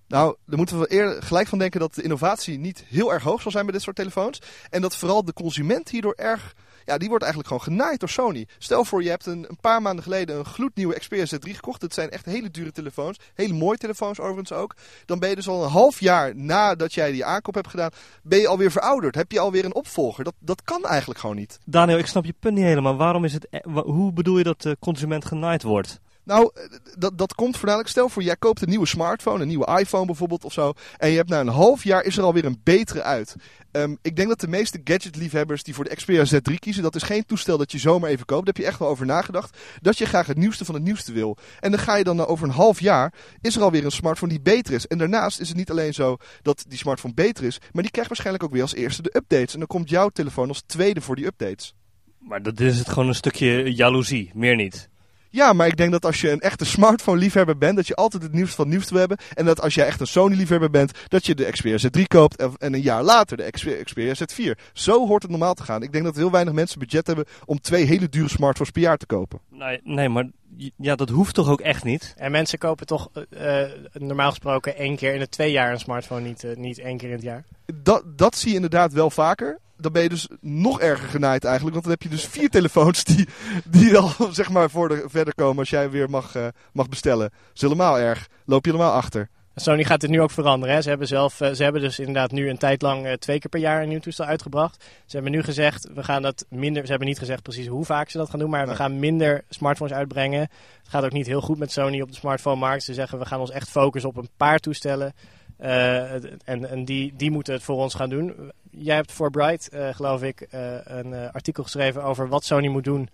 Nou, 0.07 0.35
daar 0.45 0.57
moeten 0.57 0.79
we 0.79 0.87
eerder 0.87 1.23
gelijk 1.23 1.47
van 1.47 1.59
denken 1.59 1.79
dat 1.79 1.95
de 1.95 2.03
innovatie 2.03 2.59
niet 2.59 2.83
heel 2.87 3.13
erg 3.13 3.23
hoog 3.23 3.41
zal 3.41 3.51
zijn 3.51 3.65
bij 3.65 3.73
dit 3.73 3.83
soort 3.83 3.95
telefoons. 3.95 4.41
En 4.69 4.81
dat 4.81 4.95
vooral 4.95 5.25
de 5.25 5.33
consument 5.33 5.89
hierdoor 5.89 6.15
erg 6.15 6.55
ja, 6.85 6.97
die 6.97 7.09
wordt 7.09 7.23
eigenlijk 7.23 7.53
gewoon 7.53 7.77
genaaid 7.77 7.99
door 7.99 8.09
Sony. 8.09 8.47
Stel 8.57 8.85
voor, 8.85 9.03
je 9.03 9.09
hebt 9.09 9.25
een, 9.25 9.45
een 9.49 9.57
paar 9.61 9.81
maanden 9.81 10.03
geleden 10.03 10.37
een 10.37 10.45
gloednieuwe 10.45 10.99
Xperia 10.99 11.25
Z3 11.25 11.51
gekocht. 11.51 11.81
Dat 11.81 11.93
zijn 11.93 12.09
echt 12.09 12.25
hele 12.25 12.51
dure 12.51 12.71
telefoons. 12.71 13.19
Hele 13.33 13.53
mooie 13.53 13.77
telefoons 13.77 14.19
overigens 14.19 14.51
ook. 14.51 14.75
Dan 15.05 15.19
ben 15.19 15.29
je 15.29 15.35
dus 15.35 15.47
al 15.47 15.63
een 15.63 15.69
half 15.69 15.99
jaar 15.99 16.35
nadat 16.35 16.93
jij 16.93 17.11
die 17.11 17.25
aankoop 17.25 17.55
hebt 17.55 17.69
gedaan, 17.69 17.89
ben 18.23 18.39
je 18.39 18.47
alweer 18.47 18.71
verouderd. 18.71 19.15
Heb 19.15 19.31
je 19.31 19.39
alweer 19.39 19.65
een 19.65 19.75
opvolger. 19.75 20.23
Dat, 20.23 20.33
dat 20.39 20.61
kan 20.61 20.85
eigenlijk 20.85 21.19
gewoon 21.19 21.35
niet. 21.35 21.59
Daniel, 21.65 21.97
ik 21.97 22.05
snap 22.05 22.25
je 22.25 22.33
punt 22.39 22.55
niet 22.55 22.63
helemaal. 22.63 22.95
Waarom 22.95 23.25
is 23.25 23.33
het, 23.33 23.47
e- 23.49 23.81
hoe 23.81 24.13
bedoel 24.13 24.37
je 24.37 24.43
dat 24.43 24.61
de 24.61 24.77
consument 24.79 25.25
genaaid 25.25 25.63
wordt? 25.63 25.99
Nou, 26.31 26.51
eh, 26.53 26.63
dat, 26.97 27.17
dat 27.17 27.33
komt 27.33 27.57
voornamelijk. 27.57 27.89
Stel 27.89 28.09
voor, 28.09 28.23
jij 28.23 28.35
koopt 28.35 28.61
een 28.61 28.69
nieuwe 28.69 28.85
smartphone, 28.85 29.41
een 29.41 29.47
nieuwe 29.47 29.77
iPhone 29.79 30.05
bijvoorbeeld 30.05 30.43
of 30.43 30.53
zo. 30.53 30.73
En 30.97 31.09
je 31.09 31.15
hebt 31.15 31.29
na 31.29 31.39
een 31.39 31.47
half 31.47 31.83
jaar 31.83 32.03
is 32.03 32.17
er 32.17 32.23
alweer 32.23 32.45
een 32.45 32.61
betere 32.63 33.03
uit. 33.03 33.35
Um, 33.71 33.97
ik 34.01 34.15
denk 34.15 34.27
dat 34.27 34.39
de 34.39 34.47
meeste 34.47 34.81
gadgetliefhebbers 34.83 35.63
die 35.63 35.73
voor 35.73 35.83
de 35.83 35.95
Xperia 35.95 36.25
Z3 36.25 36.53
kiezen, 36.59 36.83
dat 36.83 36.95
is 36.95 37.03
geen 37.03 37.25
toestel 37.25 37.57
dat 37.57 37.71
je 37.71 37.77
zomaar 37.77 38.09
even 38.09 38.25
koopt. 38.25 38.45
Daar 38.45 38.53
heb 38.53 38.63
je 38.63 38.69
echt 38.69 38.79
wel 38.79 38.87
over 38.87 39.05
nagedacht. 39.05 39.57
Dat 39.81 39.97
je 39.97 40.05
graag 40.05 40.27
het 40.27 40.37
nieuwste 40.37 40.65
van 40.65 40.75
het 40.75 40.83
nieuwste 40.83 41.11
wil. 41.11 41.37
En 41.59 41.71
dan 41.71 41.79
ga 41.79 41.95
je 41.95 42.03
dan 42.03 42.17
uh, 42.17 42.29
over 42.29 42.47
een 42.47 42.53
half 42.53 42.79
jaar, 42.79 43.13
is 43.41 43.55
er 43.55 43.61
alweer 43.61 43.85
een 43.85 43.91
smartphone 43.91 44.31
die 44.31 44.41
beter 44.41 44.73
is. 44.73 44.87
En 44.87 44.97
daarnaast 44.97 45.39
is 45.39 45.47
het 45.47 45.57
niet 45.57 45.71
alleen 45.71 45.93
zo 45.93 46.17
dat 46.41 46.65
die 46.67 46.77
smartphone 46.77 47.13
beter 47.13 47.43
is, 47.43 47.59
maar 47.71 47.83
die 47.83 47.91
krijgt 47.91 48.09
waarschijnlijk 48.09 48.45
ook 48.45 48.51
weer 48.51 48.61
als 48.61 48.75
eerste 48.75 49.01
de 49.01 49.15
updates. 49.15 49.53
En 49.53 49.59
dan 49.59 49.67
komt 49.67 49.89
jouw 49.89 50.09
telefoon 50.09 50.47
als 50.47 50.63
tweede 50.65 51.01
voor 51.01 51.15
die 51.15 51.25
updates. 51.25 51.73
Maar 52.19 52.41
dat 52.41 52.59
is 52.59 52.77
het 52.77 52.89
gewoon 52.89 53.07
een 53.07 53.15
stukje 53.15 53.73
jaloezie, 53.73 54.31
meer 54.33 54.55
niet. 54.55 54.89
Ja, 55.33 55.53
maar 55.53 55.67
ik 55.67 55.77
denk 55.77 55.91
dat 55.91 56.05
als 56.05 56.21
je 56.21 56.31
een 56.31 56.39
echte 56.39 56.65
smartphone-liefhebber 56.65 57.57
bent, 57.57 57.75
dat 57.75 57.87
je 57.87 57.95
altijd 57.95 58.23
het 58.23 58.33
nieuws 58.33 58.55
van 58.55 58.65
het 58.65 58.73
nieuws 58.73 58.89
wil 58.89 58.99
hebben. 58.99 59.17
En 59.33 59.45
dat 59.45 59.61
als 59.61 59.73
jij 59.73 59.85
echt 59.85 59.99
een 59.99 60.07
Sony-liefhebber 60.07 60.69
bent, 60.69 60.91
dat 61.07 61.25
je 61.25 61.35
de 61.35 61.51
Xperia 61.51 61.77
Z3 61.87 62.01
koopt 62.07 62.35
en 62.57 62.73
een 62.73 62.81
jaar 62.81 63.03
later 63.03 63.37
de 63.37 63.51
Xperia 63.83 64.13
Z4. 64.13 64.71
Zo 64.73 65.07
hoort 65.07 65.21
het 65.21 65.31
normaal 65.31 65.53
te 65.53 65.63
gaan. 65.63 65.83
Ik 65.83 65.91
denk 65.91 66.03
dat 66.03 66.15
heel 66.15 66.31
weinig 66.31 66.53
mensen 66.53 66.79
budget 66.79 67.07
hebben 67.07 67.25
om 67.45 67.61
twee 67.61 67.85
hele 67.85 68.09
dure 68.09 68.29
smartphones 68.29 68.71
per 68.71 68.81
jaar 68.81 68.97
te 68.97 69.05
kopen. 69.05 69.39
Nee, 69.49 69.79
nee 69.83 70.09
maar 70.09 70.29
ja, 70.77 70.95
dat 70.95 71.09
hoeft 71.09 71.33
toch 71.33 71.49
ook 71.49 71.61
echt 71.61 71.83
niet? 71.83 72.13
En 72.17 72.31
mensen 72.31 72.59
kopen 72.59 72.85
toch 72.85 73.09
uh, 73.29 73.63
normaal 73.93 74.29
gesproken 74.29 74.75
één 74.75 74.95
keer 74.95 75.13
in 75.13 75.19
de 75.19 75.29
twee 75.29 75.51
jaar 75.51 75.71
een 75.71 75.79
smartphone, 75.79 76.21
niet, 76.21 76.43
uh, 76.43 76.55
niet 76.55 76.79
één 76.79 76.97
keer 76.97 77.07
in 77.07 77.15
het 77.15 77.23
jaar? 77.23 77.43
Dat, 77.83 78.03
dat 78.17 78.35
zie 78.35 78.49
je 78.49 78.55
inderdaad 78.55 78.93
wel 78.93 79.09
vaker 79.09 79.59
dan 79.81 79.91
ben 79.91 80.01
je 80.01 80.09
dus 80.09 80.27
nog 80.39 80.79
erger 80.79 81.09
genaaid 81.09 81.43
eigenlijk. 81.43 81.73
Want 81.73 81.87
dan 81.87 81.93
heb 81.93 82.03
je 82.03 82.17
dus 82.17 82.25
vier 82.25 82.49
telefoons 82.49 83.03
die, 83.03 83.27
die 83.65 83.97
al 83.97 84.11
zeg 84.31 84.49
maar 84.49 84.69
voor 84.69 84.89
de, 84.89 85.03
verder 85.07 85.35
komen 85.35 85.59
als 85.59 85.69
jij 85.69 85.89
weer 85.89 86.09
mag, 86.09 86.35
uh, 86.35 86.47
mag 86.73 86.89
bestellen. 86.89 87.29
Dat 87.29 87.55
is 87.55 87.61
helemaal 87.61 87.99
erg. 87.99 88.27
Loop 88.45 88.65
je 88.65 88.71
helemaal 88.71 88.93
achter. 88.93 89.29
Sony 89.61 89.83
gaat 89.83 90.01
dit 90.01 90.09
nu 90.09 90.21
ook 90.21 90.31
veranderen. 90.31 90.75
Hè? 90.75 90.81
Ze, 90.81 90.89
hebben 90.89 91.07
zelf, 91.07 91.41
uh, 91.41 91.51
ze 91.51 91.63
hebben 91.63 91.81
dus 91.81 91.99
inderdaad 91.99 92.31
nu 92.31 92.49
een 92.49 92.57
tijd 92.57 92.81
lang 92.81 93.05
uh, 93.05 93.13
twee 93.13 93.39
keer 93.39 93.49
per 93.49 93.59
jaar 93.59 93.81
een 93.81 93.89
nieuw 93.89 93.99
toestel 93.99 94.25
uitgebracht. 94.25 94.83
Ze 95.05 95.15
hebben 95.15 95.31
nu 95.31 95.43
gezegd, 95.43 95.87
we 95.93 96.03
gaan 96.03 96.21
dat 96.21 96.45
minder. 96.49 96.83
Ze 96.83 96.89
hebben 96.89 97.07
niet 97.07 97.19
gezegd 97.19 97.41
precies 97.41 97.67
hoe 97.67 97.85
vaak 97.85 98.09
ze 98.09 98.17
dat 98.17 98.29
gaan 98.29 98.39
doen, 98.39 98.49
maar 98.49 98.67
we 98.67 98.75
gaan 98.75 98.99
minder 98.99 99.43
smartphones 99.49 99.93
uitbrengen. 99.93 100.39
Het 100.39 100.89
gaat 100.89 101.03
ook 101.03 101.11
niet 101.11 101.27
heel 101.27 101.41
goed 101.41 101.57
met 101.57 101.71
Sony 101.71 102.01
op 102.01 102.09
de 102.09 102.15
smartphone-markt. 102.15 102.83
Ze 102.83 102.93
zeggen, 102.93 103.19
we 103.19 103.25
gaan 103.25 103.39
ons 103.39 103.51
echt 103.51 103.69
focussen 103.69 104.09
op 104.09 104.17
een 104.17 104.29
paar 104.37 104.59
toestellen. 104.59 105.13
Uh, 105.59 106.13
en 106.13 106.69
en 106.69 106.85
die, 106.85 107.13
die 107.15 107.31
moeten 107.31 107.53
het 107.53 107.63
voor 107.63 107.75
ons 107.75 107.93
gaan 107.93 108.09
doen. 108.09 108.51
Jij 108.71 108.95
hebt 108.95 109.11
voor 109.11 109.31
Bright, 109.31 109.69
uh, 109.73 109.87
geloof 109.93 110.23
ik, 110.23 110.47
uh, 110.53 110.75
een 110.83 111.13
artikel 111.31 111.63
geschreven 111.63 112.03
over 112.03 112.27
wat 112.27 112.43
Sony 112.43 112.67
moet 112.67 112.83
doen 112.83 113.09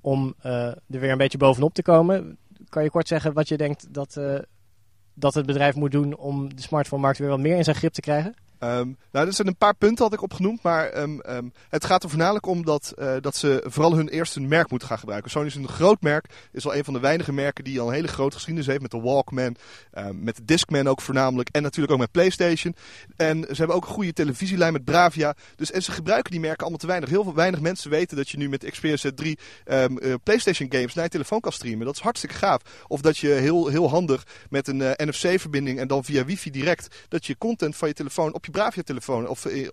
om 0.00 0.34
er 0.40 0.76
weer 0.86 1.10
een 1.10 1.18
beetje 1.18 1.38
bovenop 1.38 1.74
te 1.74 1.82
komen. 1.82 2.38
Kan 2.68 2.82
je 2.82 2.90
kort 2.90 3.08
zeggen 3.08 3.32
wat 3.32 3.48
je 3.48 3.56
denkt 3.56 3.94
dat, 3.94 4.20
dat 5.14 5.34
het 5.34 5.46
bedrijf 5.46 5.74
moet 5.74 5.90
doen 5.90 6.16
om 6.16 6.54
de 6.54 6.62
smartphone-markt 6.62 7.18
weer 7.18 7.28
wat 7.28 7.38
meer 7.38 7.56
in 7.56 7.64
zijn 7.64 7.76
grip 7.76 7.92
te 7.92 8.00
krijgen? 8.00 8.34
Um, 8.64 8.96
nou, 9.12 9.26
er 9.26 9.32
zijn 9.32 9.48
een 9.48 9.56
paar 9.56 9.74
punten 9.74 10.04
had 10.04 10.12
ik 10.12 10.22
opgenoemd, 10.22 10.62
maar 10.62 10.98
um, 10.98 11.20
um, 11.28 11.52
het 11.68 11.84
gaat 11.84 12.02
er 12.02 12.08
voornamelijk 12.08 12.46
om 12.46 12.64
dat, 12.64 12.92
uh, 12.98 13.14
dat 13.20 13.36
ze 13.36 13.64
vooral 13.66 13.96
hun 13.96 14.08
eerste 14.08 14.40
merk 14.40 14.70
moeten 14.70 14.88
gaan 14.88 14.98
gebruiken. 14.98 15.30
Sony 15.30 15.46
is 15.46 15.54
een 15.54 15.68
groot 15.68 16.00
merk, 16.00 16.26
is 16.52 16.66
al 16.66 16.74
een 16.74 16.84
van 16.84 16.94
de 16.94 17.00
weinige 17.00 17.32
merken 17.32 17.64
die 17.64 17.80
al 17.80 17.86
een 17.88 17.94
hele 17.94 18.08
grote 18.08 18.34
geschiedenis 18.34 18.68
heeft 18.68 18.82
met 18.82 18.90
de 18.90 19.00
Walkman, 19.00 19.56
met 20.12 20.36
de 20.36 20.44
Discman 20.44 20.88
ook 20.88 21.00
voornamelijk 21.00 21.48
en 21.48 21.62
natuurlijk 21.62 21.92
ook 21.92 21.98
met 21.98 22.10
PlayStation. 22.10 22.74
En 23.16 23.44
ze 23.48 23.54
hebben 23.56 23.76
ook 23.76 23.86
een 23.86 23.92
goede 23.92 24.12
televisielijn 24.12 24.72
met 24.72 24.84
Bravia. 24.84 25.34
Dus 25.56 25.70
en 25.70 25.82
ze 25.82 25.92
gebruiken 25.92 26.30
die 26.30 26.40
merken 26.40 26.60
allemaal 26.60 26.78
te 26.78 26.86
weinig. 26.86 27.08
Heel 27.08 27.22
veel 27.22 27.34
weinig 27.34 27.60
mensen 27.60 27.90
weten 27.90 28.16
dat 28.16 28.28
je 28.28 28.36
nu 28.36 28.48
met 28.48 28.70
Xperia 28.70 28.96
Z3 28.96 29.26
uh, 29.66 29.84
PlayStation 30.22 30.72
games 30.72 30.94
naar 30.94 31.04
je 31.04 31.10
telefoon 31.10 31.40
kan 31.40 31.52
streamen. 31.52 31.86
Dat 31.86 31.94
is 31.94 32.00
hartstikke 32.02 32.36
gaaf. 32.36 32.60
Of 32.86 33.00
dat 33.00 33.18
je 33.18 33.28
heel, 33.28 33.66
heel 33.66 33.88
handig 33.88 34.26
met 34.50 34.68
een 34.68 34.80
uh, 34.80 34.90
NFC-verbinding 34.96 35.78
en 35.78 35.88
dan 35.88 36.04
via 36.04 36.24
wifi 36.24 36.50
direct 36.50 37.06
dat 37.08 37.26
je 37.26 37.38
content 37.38 37.76
van 37.76 37.88
je 37.88 37.94
telefoon 37.94 38.34
op 38.34 38.44
je 38.44 38.50
Bravia-telefoon 38.52 39.26
of 39.26 39.46
eh, 39.46 39.68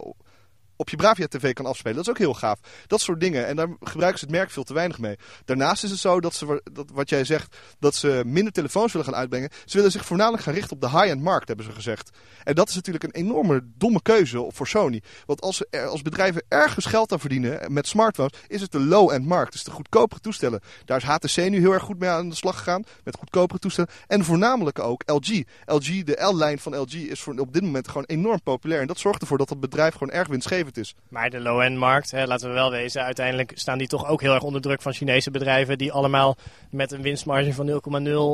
op 0.80 0.90
je 0.90 0.96
Bravia 0.96 1.28
TV 1.28 1.54
kan 1.54 1.66
afspelen. 1.66 1.96
Dat 1.96 2.06
is 2.06 2.10
ook 2.10 2.18
heel 2.18 2.34
gaaf. 2.34 2.60
Dat 2.88 3.02
soort 3.02 3.20
dingen. 3.20 3.48
En 3.48 3.56
daar 3.56 3.68
gebruiken 3.80 4.20
ze 4.20 4.26
het 4.26 4.34
merk 4.34 4.52
veel 4.52 4.64
te 4.64 4.74
weinig 4.74 5.00
mee. 5.00 5.18
Daarnaast 5.46 5.84
is 5.84 5.90
het 5.90 6.00
zo 6.00 6.20
dat 6.20 6.34
ze, 6.34 6.62
wat 6.94 7.10
jij 7.10 7.24
zegt, 7.24 7.56
dat 7.80 7.96
ze 7.96 8.22
minder 8.26 8.54
telefoons 8.54 8.92
willen 8.92 9.08
gaan 9.08 9.20
uitbrengen. 9.20 9.50
Ze 9.66 9.78
willen 9.78 9.92
zich 9.92 10.06
voornamelijk 10.06 10.44
gaan 10.44 10.54
richten 10.54 10.72
op 10.72 10.82
de 10.82 10.90
high-end 10.90 11.22
markt, 11.22 11.48
hebben 11.48 11.66
ze 11.66 11.72
gezegd. 11.72 12.10
En 12.44 12.56
dat 12.56 12.70
is 12.70 12.76
natuurlijk 12.76 13.04
een 13.04 13.12
enorme 13.12 13.62
domme 13.78 14.02
keuze 14.02 14.46
voor 14.50 14.68
Sony. 14.68 15.02
Want 15.26 15.42
als, 15.42 15.64
er, 15.70 15.86
als 15.86 16.02
bedrijven 16.02 16.44
ergens 16.48 16.86
geld 16.86 17.12
aan 17.12 17.20
verdienen 17.20 17.74
met 17.74 17.88
smartphones, 17.88 18.34
is 18.48 18.62
het 18.62 18.72
de 18.72 18.80
low-end 18.80 19.26
markt. 19.26 19.52
Dus 19.52 19.64
de 19.64 19.72
goedkopere 19.72 20.22
toestellen. 20.22 20.62
Daar 20.86 20.98
is 20.98 21.04
HTC 21.04 21.50
nu 21.50 21.60
heel 21.60 21.74
erg 21.74 21.84
goed 21.84 22.00
mee 22.00 22.10
aan 22.10 22.30
de 22.30 22.36
slag 22.36 22.58
gegaan. 22.58 22.84
Met 23.04 23.18
goedkopere 23.18 23.60
toestellen. 23.60 23.92
En 24.08 24.24
voornamelijk 24.26 24.80
ook 24.80 25.04
LG. 25.06 25.44
LG, 25.66 26.04
de 26.04 26.26
L-lijn 26.34 26.60
van 26.60 26.78
LG 26.78 26.94
is 26.94 27.20
voor, 27.20 27.34
op 27.38 27.54
dit 27.54 27.62
moment 27.62 27.88
gewoon 27.88 28.04
enorm 28.04 28.42
populair. 28.44 28.82
En 28.82 28.88
dat 28.88 29.00
zorgt 29.00 29.22
ervoor 29.22 29.38
dat 29.38 29.50
het 29.50 29.60
bedrijf 29.60 29.94
gewoon 29.94 30.14
erg 30.14 30.28
winstgevend 30.28 30.69
is. 30.78 30.96
Maar 31.10 31.30
de 31.30 31.40
low-end 31.40 31.78
markt, 31.78 32.12
hè, 32.12 32.26
laten 32.26 32.48
we 32.48 32.54
wel 32.54 32.72
wezen, 32.72 33.04
uiteindelijk 33.04 33.52
staan 33.56 33.78
die 33.78 33.88
toch 33.88 34.08
ook 34.08 34.22
heel 34.22 34.34
erg 34.34 34.44
onder 34.44 34.62
druk 34.62 34.82
van 34.82 34.94
Chinese 34.94 35.32
bedrijven 35.32 35.78
die 35.78 35.92
allemaal 35.92 36.38
met 36.72 36.92
een 36.92 37.02
winstmarge 37.02 37.54
van 37.54 37.68
0,0 37.68 37.74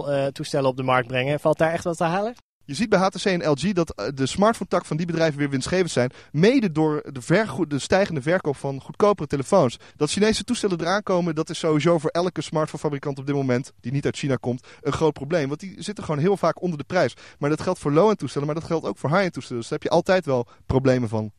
uh, 0.10 0.26
toestellen 0.26 0.70
op 0.70 0.78
de 0.78 0.84
markt 0.84 1.08
brengen. 1.08 1.40
Valt 1.40 1.58
daar 1.58 1.72
echt 1.72 1.84
wat 1.84 1.98
te 1.98 2.04
halen? 2.04 2.36
Je 2.66 2.74
ziet 2.74 2.90
bij 2.90 3.00
HTC 3.00 3.26
en 3.26 3.50
LG 3.50 3.74
dat 3.74 3.94
eh, 3.94 4.08
de 4.14 4.26
smartphone-tak 4.26 4.86
van 4.86 4.98
die 4.98 5.06
bedrijven 5.06 5.40
weer 5.40 5.50
winstgevend 5.50 5.92
zijn. 5.92 6.12
Mede 6.32 6.72
door 6.72 7.04
de, 7.12 7.66
de, 7.68 7.80
stijgende 7.80 8.22
verkoop 8.22 8.56
van 8.58 8.82
goedkopere 8.82 9.28
telefoons. 9.28 9.78
Dat 9.96 10.12
Chinese 10.12 10.44
toestellen 10.44 10.82
eraan 10.82 11.04
komen, 11.04 11.36
dat 11.36 11.50
is 11.50 11.60
sowieso 11.60 12.00
voor 12.00 12.10
elke 12.10 12.42
smartphone-fabrikant 12.42 13.20
op 13.20 13.26
dit 13.26 13.36
moment, 13.36 13.72
die 13.82 13.92
niet 13.92 14.06
uit 14.06 14.18
China 14.18 14.36
komt, 14.36 14.68
een 14.82 14.94
groot 14.94 15.14
probleem. 15.14 15.48
Want 15.48 15.60
die 15.60 15.76
zitten 15.78 16.04
gewoon 16.04 16.20
heel 16.20 16.38
vaak 16.38 16.62
onder 16.62 16.78
de 16.78 16.84
prijs. 16.84 17.14
Maar 17.40 17.50
dat 17.50 17.62
geldt 17.62 17.80
voor 17.80 17.92
low-end 17.92 18.20
toestellen, 18.20 18.48
maar 18.48 18.56
dat 18.56 18.66
geldt 18.66 18.86
ook 18.86 18.98
voor 18.98 19.10
high-end 19.10 19.34
toestellen. 19.34 19.62
Dus 19.62 19.70
daar 19.70 19.80
heb 19.80 19.88
je 19.88 19.96
altijd 19.96 20.26
wel 20.26 20.48
problemen 20.66 21.10
van. 21.10 21.32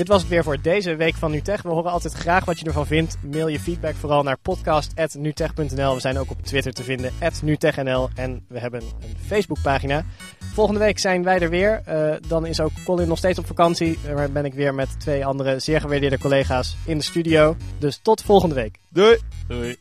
Dit 0.00 0.08
was 0.08 0.20
het 0.20 0.30
weer 0.30 0.44
voor 0.44 0.60
deze 0.62 0.96
week 0.96 1.14
van 1.14 1.30
NuTech. 1.30 1.62
We 1.62 1.68
horen 1.68 1.90
altijd 1.90 2.12
graag 2.12 2.44
wat 2.44 2.58
je 2.58 2.66
ervan 2.66 2.86
vindt. 2.86 3.16
Mail 3.22 3.48
je 3.48 3.60
feedback 3.60 3.94
vooral 3.94 4.22
naar 4.22 4.38
podcast.nutech.nl. 4.42 5.94
We 5.94 6.00
zijn 6.00 6.18
ook 6.18 6.30
op 6.30 6.42
Twitter 6.42 6.72
te 6.72 6.82
vinden, 6.82 7.12
@nutechnl. 7.42 8.08
En 8.14 8.44
we 8.48 8.58
hebben 8.58 8.80
een 8.80 9.16
Facebookpagina. 9.26 10.04
Volgende 10.52 10.80
week 10.80 10.98
zijn 10.98 11.22
wij 11.22 11.40
er 11.40 11.50
weer. 11.50 11.82
Uh, 11.88 12.14
dan 12.28 12.46
is 12.46 12.60
ook 12.60 12.70
Colin 12.84 13.08
nog 13.08 13.18
steeds 13.18 13.38
op 13.38 13.46
vakantie. 13.46 13.98
Maar 14.14 14.30
ben 14.30 14.44
ik 14.44 14.54
weer 14.54 14.74
met 14.74 15.00
twee 15.00 15.26
andere 15.26 15.58
zeer 15.58 15.80
gewaardeerde 15.80 16.18
collega's 16.18 16.76
in 16.86 16.98
de 16.98 17.04
studio. 17.04 17.56
Dus 17.78 17.98
tot 18.02 18.22
volgende 18.22 18.54
week. 18.54 18.78
Doei! 18.88 19.18
Doei! 19.48 19.78